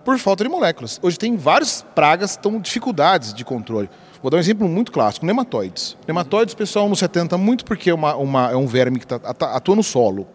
por 0.05 0.19
falta 0.19 0.45
de 0.45 0.51
moléculas. 0.51 1.01
Hoje 1.03 1.19
tem 1.19 1.35
várias 1.35 1.81
pragas 1.95 2.33
que 2.33 2.41
estão 2.41 2.61
dificuldades 2.61 3.33
de 3.33 3.43
controle. 3.43 3.89
Vou 4.21 4.31
dar 4.31 4.37
um 4.37 4.41
exemplo 4.41 4.69
muito 4.69 4.93
clássico: 4.93 5.25
nematóides. 5.25 5.97
Nematóides, 6.07 6.55
pessoal, 6.55 6.87
não 6.89 6.95
se 6.95 7.07
atenta 7.07 7.39
muito 7.39 7.65
porque 7.65 7.89
é, 7.89 7.95
uma, 7.95 8.15
uma, 8.17 8.51
é 8.51 8.57
um 8.57 8.67
verme 8.67 8.99
que 8.99 9.07
tá, 9.07 9.17
atua 9.17 9.75
no 9.75 9.83
solo. 9.83 10.27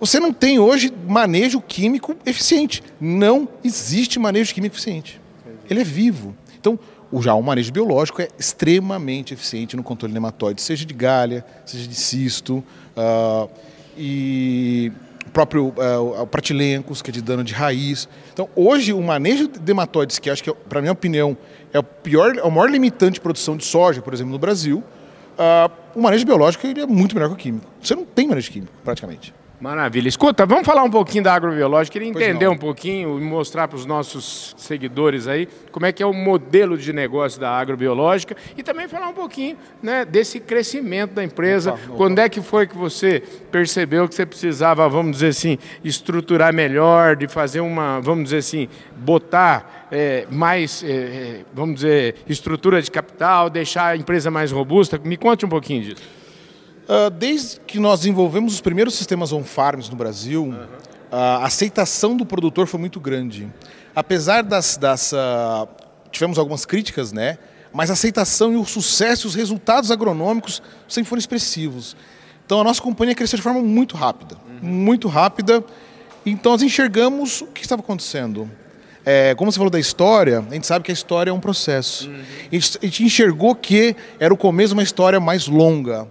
Você 0.00 0.20
não 0.20 0.32
tem 0.32 0.58
hoje 0.58 0.92
manejo 1.06 1.60
químico 1.60 2.16
eficiente. 2.24 2.82
Não 3.00 3.48
existe 3.64 4.18
manejo 4.18 4.54
químico 4.54 4.76
eficiente. 4.76 5.20
Ele 5.68 5.80
é 5.80 5.84
vivo. 5.84 6.34
Então, 6.58 6.78
já 7.20 7.34
o 7.34 7.42
manejo 7.42 7.72
biológico 7.72 8.22
é 8.22 8.28
extremamente 8.38 9.34
eficiente 9.34 9.76
no 9.76 9.82
controle 9.82 10.12
de 10.12 10.14
nematóides, 10.14 10.64
seja 10.64 10.84
de 10.84 10.94
galha, 10.94 11.44
seja 11.64 11.88
de 11.88 11.94
cisto, 11.94 12.62
uh, 12.96 13.48
e 13.96 14.92
próprio 15.32 15.68
uh, 15.68 16.26
pratilencos, 16.26 17.02
que 17.02 17.10
é 17.10 17.12
de 17.12 17.22
dano 17.22 17.42
de 17.42 17.52
raiz. 17.52 18.08
Então, 18.32 18.48
hoje, 18.54 18.92
o 18.92 19.02
manejo 19.02 19.48
de 19.48 19.60
nematóides, 19.60 20.18
que 20.18 20.30
acho 20.30 20.42
que, 20.42 20.52
para 20.52 20.80
minha 20.80 20.92
opinião, 20.92 21.36
é 21.72 21.78
o, 21.78 21.82
pior, 21.82 22.36
é 22.36 22.42
o 22.42 22.50
maior 22.50 22.70
limitante 22.70 23.14
de 23.14 23.20
produção 23.20 23.56
de 23.56 23.64
soja, 23.64 24.00
por 24.00 24.14
exemplo, 24.14 24.32
no 24.32 24.38
Brasil, 24.38 24.78
uh, 24.78 25.70
o 25.94 26.02
manejo 26.02 26.24
biológico 26.24 26.66
ele 26.66 26.80
é 26.80 26.86
muito 26.86 27.14
melhor 27.14 27.28
que 27.28 27.34
o 27.34 27.38
químico. 27.38 27.66
Você 27.82 27.94
não 27.94 28.04
tem 28.04 28.28
manejo 28.28 28.50
químico, 28.50 28.72
praticamente. 28.84 29.34
Maravilha. 29.60 30.08
Escuta, 30.08 30.46
vamos 30.46 30.64
falar 30.64 30.84
um 30.84 30.90
pouquinho 30.90 31.24
da 31.24 31.34
agrobiológica. 31.34 31.94
Queria 31.94 32.08
entender 32.08 32.46
um 32.46 32.56
pouquinho 32.56 33.18
e 33.18 33.22
mostrar 33.22 33.66
para 33.66 33.76
os 33.76 33.84
nossos 33.84 34.54
seguidores 34.56 35.26
aí 35.26 35.48
como 35.72 35.84
é 35.84 35.90
que 35.90 36.00
é 36.00 36.06
o 36.06 36.12
modelo 36.12 36.78
de 36.78 36.92
negócio 36.92 37.40
da 37.40 37.50
agrobiológica 37.50 38.36
e 38.56 38.62
também 38.62 38.86
falar 38.86 39.08
um 39.08 39.14
pouquinho 39.14 39.56
né, 39.82 40.04
desse 40.04 40.38
crescimento 40.38 41.14
da 41.14 41.24
empresa. 41.24 41.72
Opa, 41.72 41.82
opa. 41.86 41.96
Quando 41.96 42.20
é 42.20 42.28
que 42.28 42.40
foi 42.40 42.68
que 42.68 42.76
você 42.76 43.20
percebeu 43.50 44.08
que 44.08 44.14
você 44.14 44.24
precisava, 44.24 44.88
vamos 44.88 45.12
dizer 45.12 45.28
assim, 45.28 45.58
estruturar 45.82 46.54
melhor, 46.54 47.16
de 47.16 47.26
fazer 47.26 47.60
uma, 47.60 48.00
vamos 48.00 48.24
dizer 48.24 48.38
assim, 48.38 48.68
botar 48.96 49.88
é, 49.90 50.24
mais, 50.30 50.84
é, 50.84 50.88
é 50.88 51.40
vamos 51.52 51.76
dizer, 51.76 52.14
estrutura 52.28 52.80
de 52.80 52.92
capital, 52.92 53.50
deixar 53.50 53.86
a 53.86 53.96
empresa 53.96 54.30
mais 54.30 54.52
robusta? 54.52 55.00
Me 55.02 55.16
conte 55.16 55.44
um 55.44 55.48
pouquinho 55.48 55.82
disso. 55.82 56.17
Uh, 56.88 57.10
desde 57.10 57.60
que 57.60 57.78
nós 57.78 58.00
desenvolvemos 58.00 58.54
os 58.54 58.62
primeiros 58.62 58.94
sistemas 58.94 59.30
on-farms 59.30 59.90
no 59.90 59.96
Brasil, 59.96 60.44
uhum. 60.44 60.66
a 61.12 61.44
aceitação 61.44 62.16
do 62.16 62.24
produtor 62.24 62.66
foi 62.66 62.80
muito 62.80 62.98
grande. 62.98 63.46
Apesar 63.94 64.42
das, 64.42 64.78
das 64.78 65.12
uh, 65.12 65.68
tivemos 66.10 66.38
algumas 66.38 66.64
críticas, 66.64 67.12
né? 67.12 67.36
Mas 67.72 67.90
a 67.90 67.92
aceitação 67.92 68.54
e 68.54 68.56
o 68.56 68.64
sucesso, 68.64 69.28
os 69.28 69.34
resultados 69.34 69.90
agronômicos 69.90 70.62
sempre 70.88 71.10
foram 71.10 71.20
expressivos. 71.20 71.94
Então 72.46 72.62
a 72.62 72.64
nossa 72.64 72.80
companhia 72.80 73.14
cresceu 73.14 73.36
de 73.36 73.42
forma 73.42 73.60
muito 73.60 73.94
rápida, 73.94 74.36
uhum. 74.62 74.66
muito 74.66 75.08
rápida. 75.08 75.62
Então 76.24 76.52
nós 76.52 76.62
enxergamos 76.62 77.42
o 77.42 77.46
que 77.48 77.60
estava 77.60 77.82
acontecendo. 77.82 78.50
É, 79.04 79.34
como 79.34 79.50
você 79.52 79.58
falou 79.58 79.70
da 79.70 79.78
história, 79.78 80.44
a 80.50 80.54
gente 80.54 80.66
sabe 80.66 80.84
que 80.84 80.90
a 80.90 80.94
história 80.94 81.30
é 81.30 81.32
um 81.32 81.40
processo. 81.40 82.08
Uhum. 82.08 82.20
A, 82.50 82.54
gente, 82.54 82.78
a 82.82 82.86
gente 82.86 83.04
enxergou 83.04 83.54
que 83.54 83.94
era 84.18 84.32
o 84.32 84.36
começo 84.36 84.68
de 84.68 84.74
uma 84.74 84.82
história 84.82 85.20
mais 85.20 85.46
longa. 85.46 86.08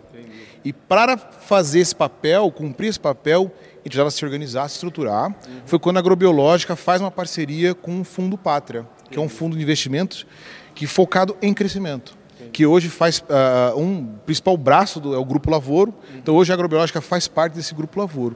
E 0.68 0.74
para 0.74 1.18
fazer 1.18 1.80
esse 1.80 1.96
papel, 1.96 2.52
cumprir 2.52 2.90
esse 2.90 3.00
papel, 3.00 3.44
a 3.44 3.78
gente 3.78 3.84
precisava 3.84 4.12
se 4.12 4.26
organizar, 4.26 4.68
se 4.68 4.76
estruturar. 4.76 5.28
Uhum. 5.30 5.62
Foi 5.66 5.80
quando 5.80 5.96
a 5.96 6.00
Agrobiológica 6.02 6.76
faz 6.76 7.00
uma 7.00 7.10
parceria 7.10 7.74
com 7.74 8.02
o 8.02 8.04
Fundo 8.04 8.38
Pátria, 8.38 8.86
que 9.10 9.18
é 9.18 9.22
um 9.22 9.30
fundo 9.30 9.56
de 9.56 9.64
investimentos 9.64 10.28
que 10.76 10.84
é 10.84 10.88
focado 10.90 11.38
em 11.42 11.54
crescimento. 11.54 12.18
Que 12.52 12.66
hoje 12.66 12.90
faz 12.90 13.20
uh, 13.20 13.80
um 13.80 14.08
principal 14.26 14.58
braço 14.58 15.00
do 15.00 15.16
é 15.16 15.18
o 15.18 15.24
Grupo 15.24 15.50
Lavoro. 15.50 15.92
Uhum. 15.92 16.18
Então 16.18 16.36
hoje 16.36 16.52
a 16.52 16.56
Agrobiológica 16.56 17.00
faz 17.00 17.30
parte 17.30 17.54
desse 17.54 17.74
Grupo 17.74 17.98
Lavoro. 17.98 18.36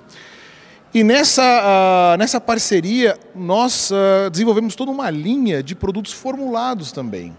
E 0.94 1.04
nessa, 1.04 1.44
uh, 1.44 2.18
nessa 2.18 2.40
parceria, 2.40 3.20
nós 3.36 3.92
uh, 3.92 4.30
desenvolvemos 4.30 4.74
toda 4.74 4.90
uma 4.90 5.10
linha 5.10 5.62
de 5.62 5.76
produtos 5.76 6.14
formulados 6.14 6.94
também. 6.94 7.36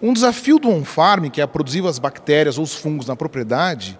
Um 0.00 0.12
desafio 0.12 0.58
do 0.58 0.68
on-farm, 0.68 1.28
que 1.30 1.40
é 1.40 1.46
produzir 1.46 1.86
as 1.86 1.98
bactérias 1.98 2.58
ou 2.58 2.64
os 2.64 2.74
fungos 2.74 3.06
na 3.06 3.16
propriedade, 3.16 3.98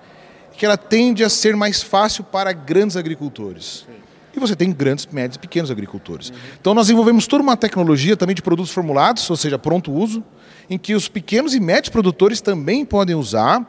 é 0.52 0.56
que 0.56 0.66
ela 0.66 0.76
tende 0.76 1.24
a 1.24 1.28
ser 1.28 1.56
mais 1.56 1.82
fácil 1.82 2.22
para 2.24 2.52
grandes 2.52 2.96
agricultores. 2.96 3.86
E 4.34 4.38
você 4.38 4.54
tem 4.54 4.70
grandes, 4.70 5.06
médios 5.06 5.36
e 5.36 5.38
pequenos 5.38 5.70
agricultores. 5.70 6.30
Então 6.60 6.74
nós 6.74 6.86
desenvolvemos 6.86 7.26
toda 7.26 7.42
uma 7.42 7.56
tecnologia 7.56 8.16
também 8.16 8.34
de 8.34 8.42
produtos 8.42 8.70
formulados, 8.70 9.28
ou 9.30 9.36
seja, 9.36 9.58
pronto 9.58 9.90
uso, 9.90 10.22
em 10.68 10.76
que 10.76 10.94
os 10.94 11.08
pequenos 11.08 11.54
e 11.54 11.60
médios 11.60 11.88
produtores 11.88 12.42
também 12.42 12.84
podem 12.84 13.14
usar 13.14 13.66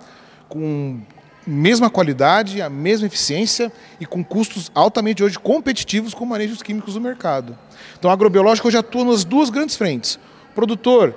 com 0.50 1.00
mesma 1.46 1.90
qualidade, 1.90 2.62
a 2.62 2.70
mesma 2.70 3.08
eficiência 3.08 3.72
e 4.02 4.06
com 4.06 4.22
custos 4.22 4.70
altamente 4.76 5.24
hoje 5.24 5.40
competitivos 5.40 6.14
com 6.14 6.26
manejos 6.26 6.62
químicos 6.62 6.96
do 6.96 7.00
mercado. 7.00 7.58
Então 7.98 8.12
a 8.12 8.14
agrobiológica 8.14 8.68
hoje 8.68 8.78
atua 8.78 9.06
nas 9.06 9.24
duas 9.24 9.50
grandes 9.50 9.78
frentes. 9.78 10.16
O 10.52 10.56
produtor 10.56 11.16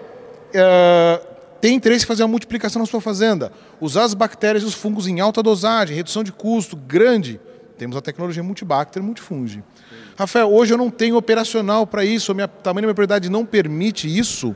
uh, 0.51 1.27
tem 1.61 1.75
interesse 1.75 2.05
em 2.05 2.09
fazer 2.09 2.23
uma 2.23 2.29
multiplicação 2.29 2.81
na 2.81 2.87
sua 2.87 3.01
fazenda, 3.01 3.53
usar 3.81 4.05
as 4.05 4.15
bactérias 4.15 4.63
e 4.63 4.67
os 4.67 4.75
fungos 4.75 5.07
em 5.07 5.21
alta 5.21 5.43
dosagem, 5.43 5.97
redução 5.97 6.25
de 6.25 6.33
custo 6.33 6.77
grande, 6.77 7.41
temos 7.77 7.97
a 7.97 8.01
tecnologia 8.01 8.43
multibacter, 8.43 9.03
multifunge. 9.03 9.63
Rafael, 10.19 10.53
hoje 10.53 10.75
eu 10.75 10.79
não 10.79 10.91
tenho 10.91 11.17
operacional 11.17 11.87
para 11.87 12.05
isso, 12.05 12.33
o 12.33 12.35
tamanho 12.35 12.53
da 12.63 12.73
minha 12.75 12.87
propriedade 12.89 13.31
não 13.31 13.45
permite 13.45 14.07
isso. 14.07 14.55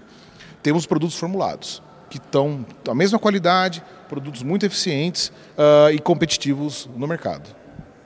Temos 0.63 0.85
produtos 0.85 1.17
formulados, 1.17 1.83
que 2.11 2.19
estão 2.19 2.67
da 2.85 2.95
mesma 2.95 3.19
qualidade, 3.19 3.83
produtos 4.09 4.43
muito 4.43 4.67
eficientes 4.67 5.29
uh, 5.57 5.91
e 5.91 5.99
competitivos 5.99 6.89
no 6.97 7.07
mercado. 7.07 7.63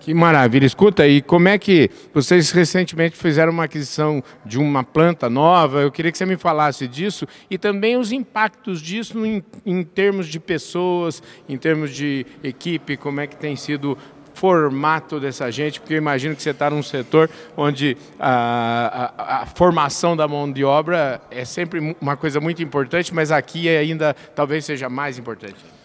Que 0.08 0.14
maravilha. 0.14 0.64
Escuta, 0.64 1.06
e 1.06 1.20
como 1.20 1.48
é 1.48 1.58
que 1.58 1.90
vocês 2.14 2.50
recentemente 2.50 3.14
fizeram 3.14 3.52
uma 3.52 3.64
aquisição 3.64 4.24
de 4.42 4.58
uma 4.58 4.82
planta 4.82 5.28
nova? 5.28 5.82
Eu 5.82 5.92
queria 5.92 6.10
que 6.10 6.16
você 6.16 6.24
me 6.24 6.38
falasse 6.38 6.88
disso 6.88 7.28
e 7.50 7.58
também 7.58 7.94
os 7.94 8.10
impactos 8.10 8.80
disso 8.80 9.26
em, 9.26 9.44
em 9.66 9.84
termos 9.84 10.26
de 10.26 10.40
pessoas, 10.40 11.22
em 11.46 11.58
termos 11.58 11.94
de 11.94 12.24
equipe, 12.42 12.96
como 12.96 13.20
é 13.20 13.26
que 13.26 13.36
tem 13.36 13.54
sido 13.54 13.98
formato 14.32 15.20
dessa 15.20 15.50
gente, 15.52 15.78
porque 15.78 15.92
eu 15.92 15.98
imagino 15.98 16.34
que 16.34 16.42
você 16.42 16.52
está 16.52 16.70
num 16.70 16.82
setor 16.82 17.28
onde 17.54 17.94
a, 18.18 19.12
a, 19.18 19.42
a, 19.42 19.46
formação 19.46 20.16
da 20.16 20.26
mão 20.26 20.50
de 20.50 20.64
obra 20.64 21.20
é 21.30 21.44
sempre 21.44 21.94
uma 22.00 22.16
coisa 22.16 22.40
muito 22.40 22.62
importante, 22.62 23.12
mas 23.12 23.30
aqui 23.30 23.68
ainda 23.68 24.16
talvez 24.34 24.64
seja 24.64 24.88
mais 24.88 25.18
importante. 25.18 25.77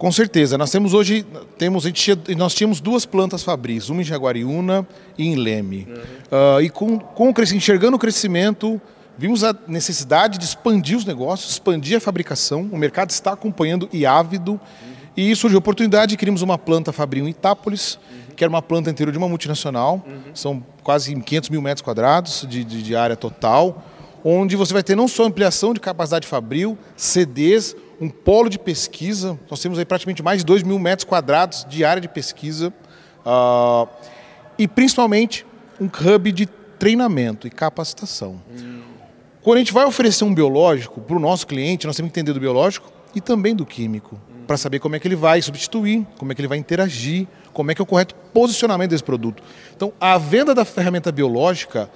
Com 0.00 0.10
certeza. 0.10 0.56
Nós 0.56 0.70
temos 0.70 0.94
hoje, 0.94 1.26
temos, 1.58 1.84
nós 2.34 2.54
tínhamos 2.54 2.80
duas 2.80 3.04
plantas 3.04 3.42
fabris, 3.42 3.90
uma 3.90 4.00
em 4.00 4.04
Jaguariúna 4.04 4.88
e 5.18 5.28
em 5.28 5.34
Leme. 5.34 5.86
Uhum. 5.86 6.56
Uh, 6.56 6.62
e 6.62 6.70
com, 6.70 6.98
com 6.98 7.28
o 7.28 7.34
enxergando 7.54 7.98
o 7.98 7.98
crescimento, 7.98 8.80
vimos 9.18 9.44
a 9.44 9.54
necessidade 9.68 10.38
de 10.38 10.46
expandir 10.46 10.96
os 10.96 11.04
negócios, 11.04 11.52
expandir 11.52 11.98
a 11.98 12.00
fabricação. 12.00 12.62
O 12.72 12.78
mercado 12.78 13.10
está 13.10 13.34
acompanhando 13.34 13.90
e 13.92 14.06
ávido. 14.06 14.52
Uhum. 14.52 14.58
E 15.14 15.36
surgiu 15.36 15.58
a 15.58 15.60
oportunidade, 15.60 16.16
criamos 16.16 16.40
uma 16.40 16.56
planta 16.56 16.94
fabril 16.94 17.26
em 17.26 17.30
Itápolis, 17.32 17.96
uhum. 17.96 18.34
que 18.34 18.42
era 18.42 18.48
uma 18.48 18.62
planta 18.62 18.88
inteira 18.88 19.12
de 19.12 19.18
uma 19.18 19.28
multinacional. 19.28 20.02
São 20.32 20.64
quase 20.82 21.14
500 21.14 21.50
mil 21.50 21.60
metros 21.60 21.82
quadrados 21.82 22.46
de, 22.48 22.64
de, 22.64 22.82
de 22.82 22.96
área 22.96 23.16
total, 23.16 23.84
onde 24.24 24.56
você 24.56 24.72
vai 24.72 24.82
ter 24.82 24.96
não 24.96 25.06
só 25.06 25.24
ampliação 25.24 25.74
de 25.74 25.80
capacidade 25.80 26.26
fabril, 26.26 26.78
CDs, 26.96 27.76
um 28.00 28.08
polo 28.08 28.48
de 28.48 28.58
pesquisa. 28.58 29.38
Nós 29.50 29.60
temos 29.60 29.78
aí 29.78 29.84
praticamente 29.84 30.22
mais 30.22 30.38
de 30.38 30.46
2 30.46 30.62
mil 30.62 30.78
metros 30.78 31.04
quadrados 31.04 31.66
de 31.68 31.84
área 31.84 32.00
de 32.00 32.08
pesquisa. 32.08 32.72
Uh, 33.20 33.86
e 34.58 34.66
principalmente 34.66 35.46
um 35.80 35.86
hub 35.86 36.32
de 36.32 36.46
treinamento 36.78 37.46
e 37.46 37.50
capacitação. 37.50 38.40
Hum. 38.50 38.80
Quando 39.42 39.56
a 39.56 39.60
gente 39.60 39.72
vai 39.72 39.84
oferecer 39.84 40.24
um 40.24 40.34
biológico 40.34 41.00
para 41.00 41.16
o 41.16 41.18
nosso 41.18 41.46
cliente, 41.46 41.86
nós 41.86 41.96
temos 41.96 42.10
que 42.10 42.18
entender 42.18 42.32
do 42.32 42.40
biológico 42.40 42.90
e 43.14 43.20
também 43.20 43.54
do 43.54 43.66
químico, 43.66 44.16
hum. 44.30 44.44
para 44.46 44.56
saber 44.56 44.78
como 44.78 44.96
é 44.96 44.98
que 44.98 45.06
ele 45.06 45.16
vai 45.16 45.42
substituir, 45.42 46.06
como 46.18 46.32
é 46.32 46.34
que 46.34 46.40
ele 46.40 46.48
vai 46.48 46.58
interagir, 46.58 47.26
como 47.52 47.70
é 47.70 47.74
que 47.74 47.82
é 47.82 47.84
o 47.84 47.86
correto 47.86 48.14
posicionamento 48.32 48.90
desse 48.90 49.04
produto. 49.04 49.42
Então, 49.76 49.92
a 50.00 50.16
venda 50.16 50.54
da 50.54 50.64
ferramenta 50.64 51.12
biológica, 51.12 51.90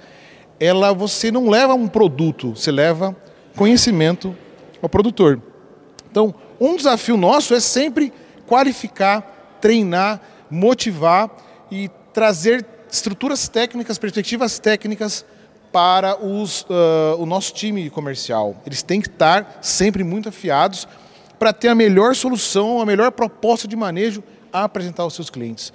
ela 0.59 0.93
você 0.93 1.31
não 1.31 1.49
leva 1.49 1.73
um 1.73 1.87
produto, 1.87 2.55
você 2.55 2.71
leva 2.71 3.15
conhecimento 3.55 4.35
ao 4.81 4.89
produtor. 4.89 5.41
Então, 6.15 6.33
um 6.61 6.77
desafio 6.77 7.17
nosso 7.17 7.53
é 7.53 7.59
sempre 7.59 8.13
qualificar, 8.47 9.57
treinar, 9.59 10.21
motivar 10.49 11.29
e 11.69 11.91
trazer 12.13 12.65
estruturas 12.89 13.49
técnicas, 13.49 13.97
perspectivas 13.97 14.57
técnicas 14.57 15.25
para 15.73 16.17
os, 16.25 16.61
uh, 16.61 17.17
o 17.19 17.25
nosso 17.25 17.53
time 17.53 17.89
comercial. 17.89 18.55
Eles 18.65 18.81
têm 18.81 19.01
que 19.01 19.09
estar 19.09 19.59
sempre 19.61 20.05
muito 20.05 20.29
afiados 20.29 20.87
para 21.37 21.51
ter 21.51 21.67
a 21.67 21.75
melhor 21.75 22.15
solução, 22.15 22.79
a 22.79 22.85
melhor 22.85 23.11
proposta 23.11 23.67
de 23.67 23.75
manejo 23.75 24.23
a 24.53 24.63
apresentar 24.63 25.03
aos 25.03 25.15
seus 25.15 25.29
clientes. 25.29 25.73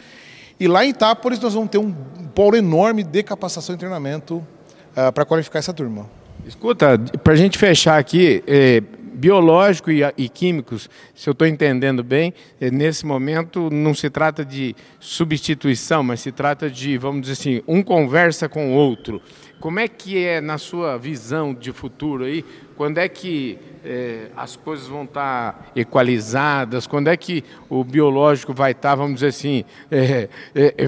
E 0.58 0.66
lá 0.66 0.86
em 0.86 0.88
Itápolis 0.88 1.38
nós 1.38 1.52
vamos 1.52 1.68
ter 1.68 1.76
um 1.76 1.92
polo 2.34 2.56
enorme 2.56 3.02
de 3.02 3.22
capacitação 3.22 3.74
e 3.74 3.78
treinamento 3.78 4.36
uh, 4.36 5.12
para 5.12 5.26
qualificar 5.26 5.58
essa 5.58 5.74
turma. 5.74 6.08
Escuta, 6.46 6.98
para 7.22 7.34
a 7.34 7.36
gente 7.36 7.58
fechar 7.58 7.98
aqui, 7.98 8.42
eh, 8.46 8.82
biológico 9.20 9.90
e, 9.90 10.00
e, 10.16 10.28
químicos, 10.30 10.88
se 11.14 11.28
eu 11.28 11.32
estou 11.32 11.46
entendendo 11.46 12.02
bem, 12.02 12.32
eh, 12.58 12.70
nesse 12.70 13.04
momento 13.04 13.68
não 13.70 13.92
se 13.92 14.08
trata 14.08 14.42
de 14.42 14.74
substituição, 14.98 16.02
mas 16.02 16.20
se 16.20 16.32
trata 16.32 16.70
de, 16.70 16.96
vamos 16.96 17.20
dizer 17.20 17.34
assim, 17.34 17.62
um 17.68 17.82
conversa 17.82 18.48
com 18.48 18.72
o 18.72 18.74
outro. 18.74 19.20
Como 19.60 19.78
é 19.78 19.86
que 19.86 20.24
é 20.24 20.40
na 20.40 20.56
sua 20.56 20.96
visão 20.96 21.52
de 21.52 21.70
futuro 21.70 22.24
aí? 22.24 22.42
Quando 22.78 22.96
é 22.96 23.08
que 23.10 23.58
eh, 23.84 24.28
as 24.34 24.56
coisas 24.56 24.86
vão 24.86 25.04
estar 25.04 25.52
tá 25.52 25.66
equalizadas? 25.76 26.86
Quando 26.86 27.08
é 27.08 27.16
que 27.16 27.44
o 27.68 27.84
biológico 27.84 28.54
vai 28.54 28.70
estar, 28.70 28.90
tá, 28.90 28.94
vamos 28.94 29.16
dizer 29.16 29.26
assim, 29.26 29.64
eh, 29.92 30.28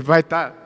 vai 0.02 0.20
estar 0.20 0.50
tá, 0.50 0.56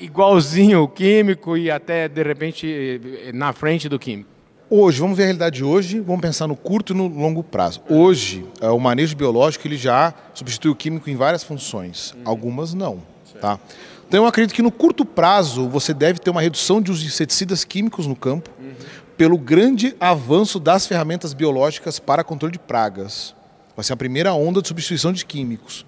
igualzinho 0.00 0.82
o 0.82 0.88
químico 0.88 1.56
e 1.56 1.70
até 1.70 2.08
de 2.08 2.24
repente 2.24 3.00
na 3.32 3.52
frente 3.52 3.88
do 3.88 4.00
químico? 4.00 4.37
Hoje, 4.70 5.00
vamos 5.00 5.16
ver 5.16 5.22
a 5.22 5.26
realidade 5.26 5.56
de 5.56 5.64
hoje, 5.64 5.98
vamos 5.98 6.20
pensar 6.20 6.46
no 6.46 6.54
curto 6.54 6.92
e 6.92 6.96
no 6.96 7.08
longo 7.08 7.42
prazo. 7.42 7.80
Hoje, 7.88 8.44
é, 8.60 8.68
o 8.68 8.78
manejo 8.78 9.16
biológico 9.16 9.66
ele 9.66 9.78
já 9.78 10.12
substitui 10.34 10.70
o 10.70 10.74
químico 10.74 11.08
em 11.08 11.16
várias 11.16 11.42
funções, 11.42 12.12
uhum. 12.12 12.20
algumas 12.26 12.74
não. 12.74 13.02
Tá? 13.40 13.58
Então, 14.06 14.24
eu 14.24 14.26
acredito 14.26 14.54
que 14.54 14.60
no 14.60 14.70
curto 14.70 15.06
prazo 15.06 15.66
você 15.70 15.94
deve 15.94 16.18
ter 16.18 16.28
uma 16.28 16.42
redução 16.42 16.82
de 16.82 16.90
uso 16.90 17.00
de 17.00 17.06
inseticidas 17.06 17.64
químicos 17.64 18.06
no 18.06 18.14
campo, 18.14 18.50
uhum. 18.60 18.72
pelo 19.16 19.38
grande 19.38 19.96
avanço 19.98 20.60
das 20.60 20.86
ferramentas 20.86 21.32
biológicas 21.32 21.98
para 21.98 22.22
controle 22.22 22.52
de 22.52 22.58
pragas. 22.58 23.34
Vai 23.74 23.84
ser 23.84 23.94
a 23.94 23.96
primeira 23.96 24.34
onda 24.34 24.60
de 24.60 24.68
substituição 24.68 25.14
de 25.14 25.24
químicos. 25.24 25.86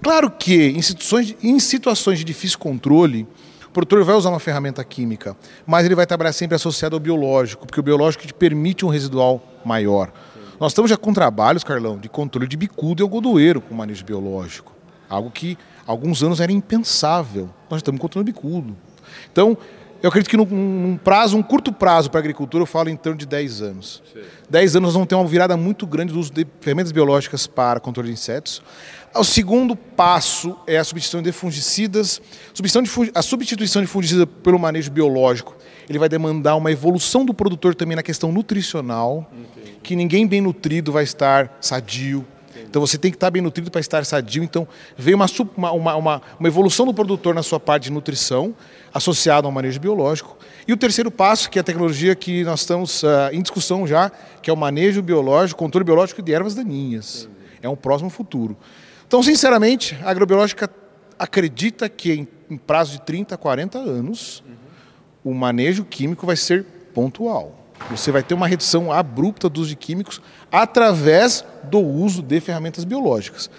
Claro 0.00 0.30
que 0.30 0.68
em 0.68 0.82
situações, 0.82 1.34
em 1.42 1.58
situações 1.58 2.18
de 2.20 2.24
difícil 2.24 2.60
controle, 2.60 3.26
o 3.70 3.72
produtor 3.72 4.02
vai 4.02 4.16
usar 4.16 4.30
uma 4.30 4.40
ferramenta 4.40 4.82
química, 4.82 5.36
mas 5.64 5.86
ele 5.86 5.94
vai 5.94 6.04
trabalhar 6.04 6.32
sempre 6.32 6.56
associado 6.56 6.96
ao 6.96 7.00
biológico, 7.00 7.64
porque 7.64 7.78
o 7.78 7.82
biológico 7.82 8.26
te 8.26 8.34
permite 8.34 8.84
um 8.84 8.88
residual 8.88 9.40
maior. 9.64 10.10
Nós 10.58 10.72
estamos 10.72 10.90
já 10.90 10.96
com 10.96 11.12
trabalhos, 11.12 11.62
Carlão, 11.62 11.96
de 11.96 12.08
controle 12.08 12.48
de 12.48 12.56
bicudo 12.56 13.00
e 13.00 13.04
algodoeiro 13.04 13.60
com 13.60 13.72
manejo 13.72 14.04
biológico. 14.04 14.74
Algo 15.08 15.30
que 15.30 15.56
há 15.86 15.90
alguns 15.92 16.20
anos 16.20 16.40
era 16.40 16.50
impensável. 16.50 17.48
Nós 17.70 17.78
estamos 17.78 18.00
controlando 18.00 18.32
bicudo. 18.32 18.76
Então, 19.30 19.56
eu 20.02 20.08
acredito 20.08 20.30
que 20.30 20.36
num, 20.36 20.46
num, 20.46 20.96
prazo, 20.96 21.36
um 21.36 21.42
curto 21.42 21.72
prazo 21.72 22.10
para 22.10 22.20
a 22.20 22.22
agricultura, 22.22 22.62
eu 22.62 22.66
falo 22.66 22.88
em 22.88 22.96
torno 22.96 23.18
de 23.18 23.26
10 23.26 23.62
anos. 23.62 24.02
Sim. 24.12 24.20
10 24.48 24.76
anos 24.76 24.86
nós 24.88 24.94
vamos 24.94 25.08
ter 25.08 25.14
uma 25.14 25.26
virada 25.26 25.56
muito 25.56 25.86
grande 25.86 26.12
do 26.12 26.18
uso 26.18 26.32
de 26.32 26.46
ferramentas 26.60 26.90
biológicas 26.90 27.46
para 27.46 27.80
controle 27.80 28.08
de 28.08 28.14
insetos. 28.14 28.62
O 29.14 29.24
segundo 29.24 29.74
passo 29.74 30.56
é 30.66 30.78
a 30.78 30.84
substituição 30.84 31.22
de 31.22 31.32
fungicidas. 31.32 32.22
A 33.14 33.22
substituição 33.22 33.82
de 33.82 33.88
fungicida 33.88 34.26
pelo 34.26 34.58
manejo 34.58 34.90
biológico, 34.90 35.56
ele 35.88 35.98
vai 35.98 36.08
demandar 36.08 36.56
uma 36.56 36.70
evolução 36.70 37.24
do 37.24 37.34
produtor 37.34 37.74
também 37.74 37.96
na 37.96 38.02
questão 38.02 38.30
nutricional, 38.30 39.28
Entendi. 39.32 39.78
que 39.82 39.96
ninguém 39.96 40.26
bem 40.26 40.40
nutrido 40.40 40.92
vai 40.92 41.04
estar 41.04 41.58
sadio. 41.60 42.24
Então 42.70 42.80
você 42.80 42.96
tem 42.96 43.10
que 43.10 43.16
estar 43.16 43.32
bem 43.32 43.42
nutrido 43.42 43.68
para 43.68 43.80
estar 43.80 44.04
sadio. 44.04 44.44
Então 44.44 44.66
veio 44.96 45.16
uma, 45.16 45.26
uma, 45.56 45.94
uma, 45.96 46.22
uma 46.38 46.48
evolução 46.48 46.86
do 46.86 46.94
produtor 46.94 47.34
na 47.34 47.42
sua 47.42 47.58
parte 47.58 47.84
de 47.84 47.92
nutrição, 47.92 48.54
associada 48.94 49.48
ao 49.48 49.52
manejo 49.52 49.80
biológico. 49.80 50.38
E 50.68 50.72
o 50.72 50.76
terceiro 50.76 51.10
passo, 51.10 51.50
que 51.50 51.58
é 51.58 51.60
a 51.60 51.64
tecnologia 51.64 52.14
que 52.14 52.44
nós 52.44 52.60
estamos 52.60 53.02
uh, 53.02 53.08
em 53.32 53.42
discussão 53.42 53.88
já, 53.88 54.08
que 54.40 54.48
é 54.48 54.52
o 54.52 54.56
manejo 54.56 55.02
biológico, 55.02 55.58
controle 55.58 55.84
biológico 55.84 56.22
de 56.22 56.32
ervas 56.32 56.54
daninhas. 56.54 57.28
É 57.60 57.68
um 57.68 57.74
próximo 57.74 58.08
futuro. 58.08 58.56
Então, 59.04 59.20
sinceramente, 59.20 59.98
a 60.04 60.10
agrobiológica 60.10 60.70
acredita 61.18 61.88
que 61.88 62.12
em, 62.12 62.28
em 62.48 62.56
prazo 62.56 62.92
de 62.92 63.02
30, 63.02 63.36
40 63.36 63.78
anos, 63.78 64.44
uhum. 65.24 65.32
o 65.32 65.34
manejo 65.34 65.84
químico 65.84 66.24
vai 66.24 66.36
ser 66.36 66.64
pontual. 66.94 67.59
Você 67.90 68.12
vai 68.12 68.22
ter 68.22 68.34
uma 68.34 68.46
redução 68.46 68.92
abrupta 68.92 69.48
do 69.48 69.60
uso 69.60 69.70
de 69.70 69.76
químicos 69.76 70.22
através 70.50 71.44
do 71.64 71.80
uso 71.80 72.22
de 72.22 72.40
ferramentas 72.40 72.84
biológicas. 72.84 73.50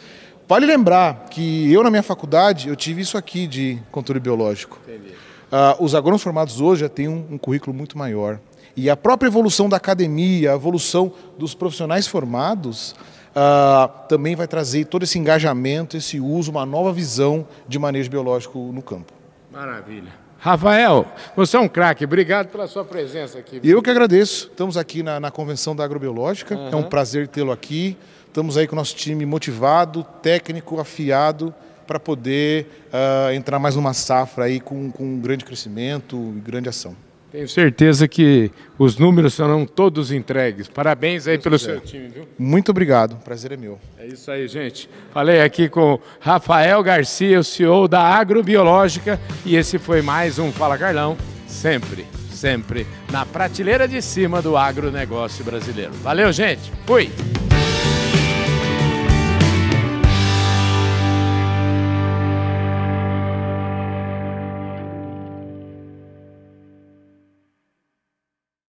Vale 0.47 0.65
lembrar 0.65 1.27
que 1.29 1.71
eu, 1.71 1.83
na 1.83 1.89
minha 1.89 2.03
faculdade, 2.03 2.69
eu 2.69 2.75
tive 2.75 3.01
isso 3.01 3.17
aqui 3.17 3.45
de 3.45 3.77
controle 3.91 4.19
biológico. 4.19 4.79
Uh, 4.87 5.83
os 5.83 5.93
agrônomos 5.93 6.23
formados 6.23 6.61
hoje 6.61 6.81
já 6.81 6.89
têm 6.89 7.09
um, 7.09 7.25
um 7.31 7.37
currículo 7.37 7.73
muito 7.75 7.97
maior. 7.97 8.39
E 8.75 8.89
a 8.89 8.95
própria 8.95 9.27
evolução 9.27 9.67
da 9.67 9.75
academia, 9.77 10.51
a 10.51 10.55
evolução 10.55 11.11
dos 11.37 11.53
profissionais 11.53 12.07
formados, 12.07 12.95
uh, 13.35 14.07
também 14.07 14.35
vai 14.35 14.47
trazer 14.47 14.85
todo 14.85 15.03
esse 15.03 15.19
engajamento, 15.19 15.97
esse 15.97 16.21
uso, 16.21 16.51
uma 16.51 16.65
nova 16.65 16.93
visão 16.93 17.45
de 17.67 17.77
manejo 17.77 18.09
biológico 18.09 18.59
no 18.59 18.81
campo. 18.81 19.11
Maravilha. 19.51 20.11
Rafael, 20.43 21.05
você 21.35 21.55
é 21.55 21.59
um 21.59 21.67
craque. 21.67 22.03
Obrigado 22.03 22.47
pela 22.47 22.65
sua 22.65 22.83
presença 22.83 23.37
aqui. 23.37 23.59
E 23.61 23.69
eu 23.69 23.79
que 23.79 23.91
agradeço. 23.91 24.47
Estamos 24.47 24.75
aqui 24.75 25.03
na, 25.03 25.19
na 25.19 25.29
Convenção 25.29 25.75
da 25.75 25.83
Agrobiológica. 25.83 26.55
Uhum. 26.55 26.69
É 26.71 26.75
um 26.75 26.81
prazer 26.81 27.27
tê-lo 27.27 27.51
aqui. 27.51 27.95
Estamos 28.25 28.57
aí 28.57 28.65
com 28.65 28.73
o 28.73 28.75
nosso 28.75 28.95
time 28.95 29.23
motivado, 29.23 30.03
técnico, 30.19 30.79
afiado, 30.79 31.53
para 31.85 31.99
poder 31.99 32.65
uh, 32.87 33.31
entrar 33.31 33.59
mais 33.59 33.75
numa 33.75 33.93
safra 33.93 34.45
aí 34.45 34.59
com, 34.59 34.89
com 34.89 35.03
um 35.03 35.19
grande 35.19 35.45
crescimento 35.45 36.33
e 36.35 36.39
grande 36.39 36.67
ação. 36.67 36.95
Tenho 37.31 37.47
certeza 37.47 38.09
que 38.09 38.51
os 38.77 38.97
números 38.97 39.35
serão 39.35 39.65
todos 39.65 40.11
entregues. 40.11 40.67
Parabéns 40.67 41.27
aí 41.27 41.37
pelo 41.37 41.57
seu 41.57 41.79
time, 41.79 42.09
viu? 42.09 42.27
Muito 42.37 42.71
obrigado. 42.71 43.15
Prazer 43.23 43.53
é 43.53 43.57
meu. 43.57 43.79
É 43.97 44.05
isso 44.05 44.29
aí, 44.29 44.47
gente. 44.49 44.89
Falei 45.13 45.41
aqui 45.41 45.69
com 45.69 45.97
Rafael 46.19 46.83
Garcia, 46.83 47.39
o 47.39 47.43
CEO 47.43 47.87
da 47.87 48.01
Agrobiológica, 48.01 49.17
e 49.45 49.55
esse 49.55 49.79
foi 49.79 50.01
mais 50.01 50.39
um 50.39 50.51
Fala 50.51 50.77
Carlão, 50.77 51.17
sempre, 51.47 52.05
sempre 52.29 52.85
na 53.09 53.25
prateleira 53.25 53.87
de 53.87 54.01
cima 54.01 54.41
do 54.41 54.57
agronegócio 54.57 55.45
brasileiro. 55.45 55.93
Valeu, 56.03 56.33
gente. 56.33 56.69
Fui. 56.85 57.09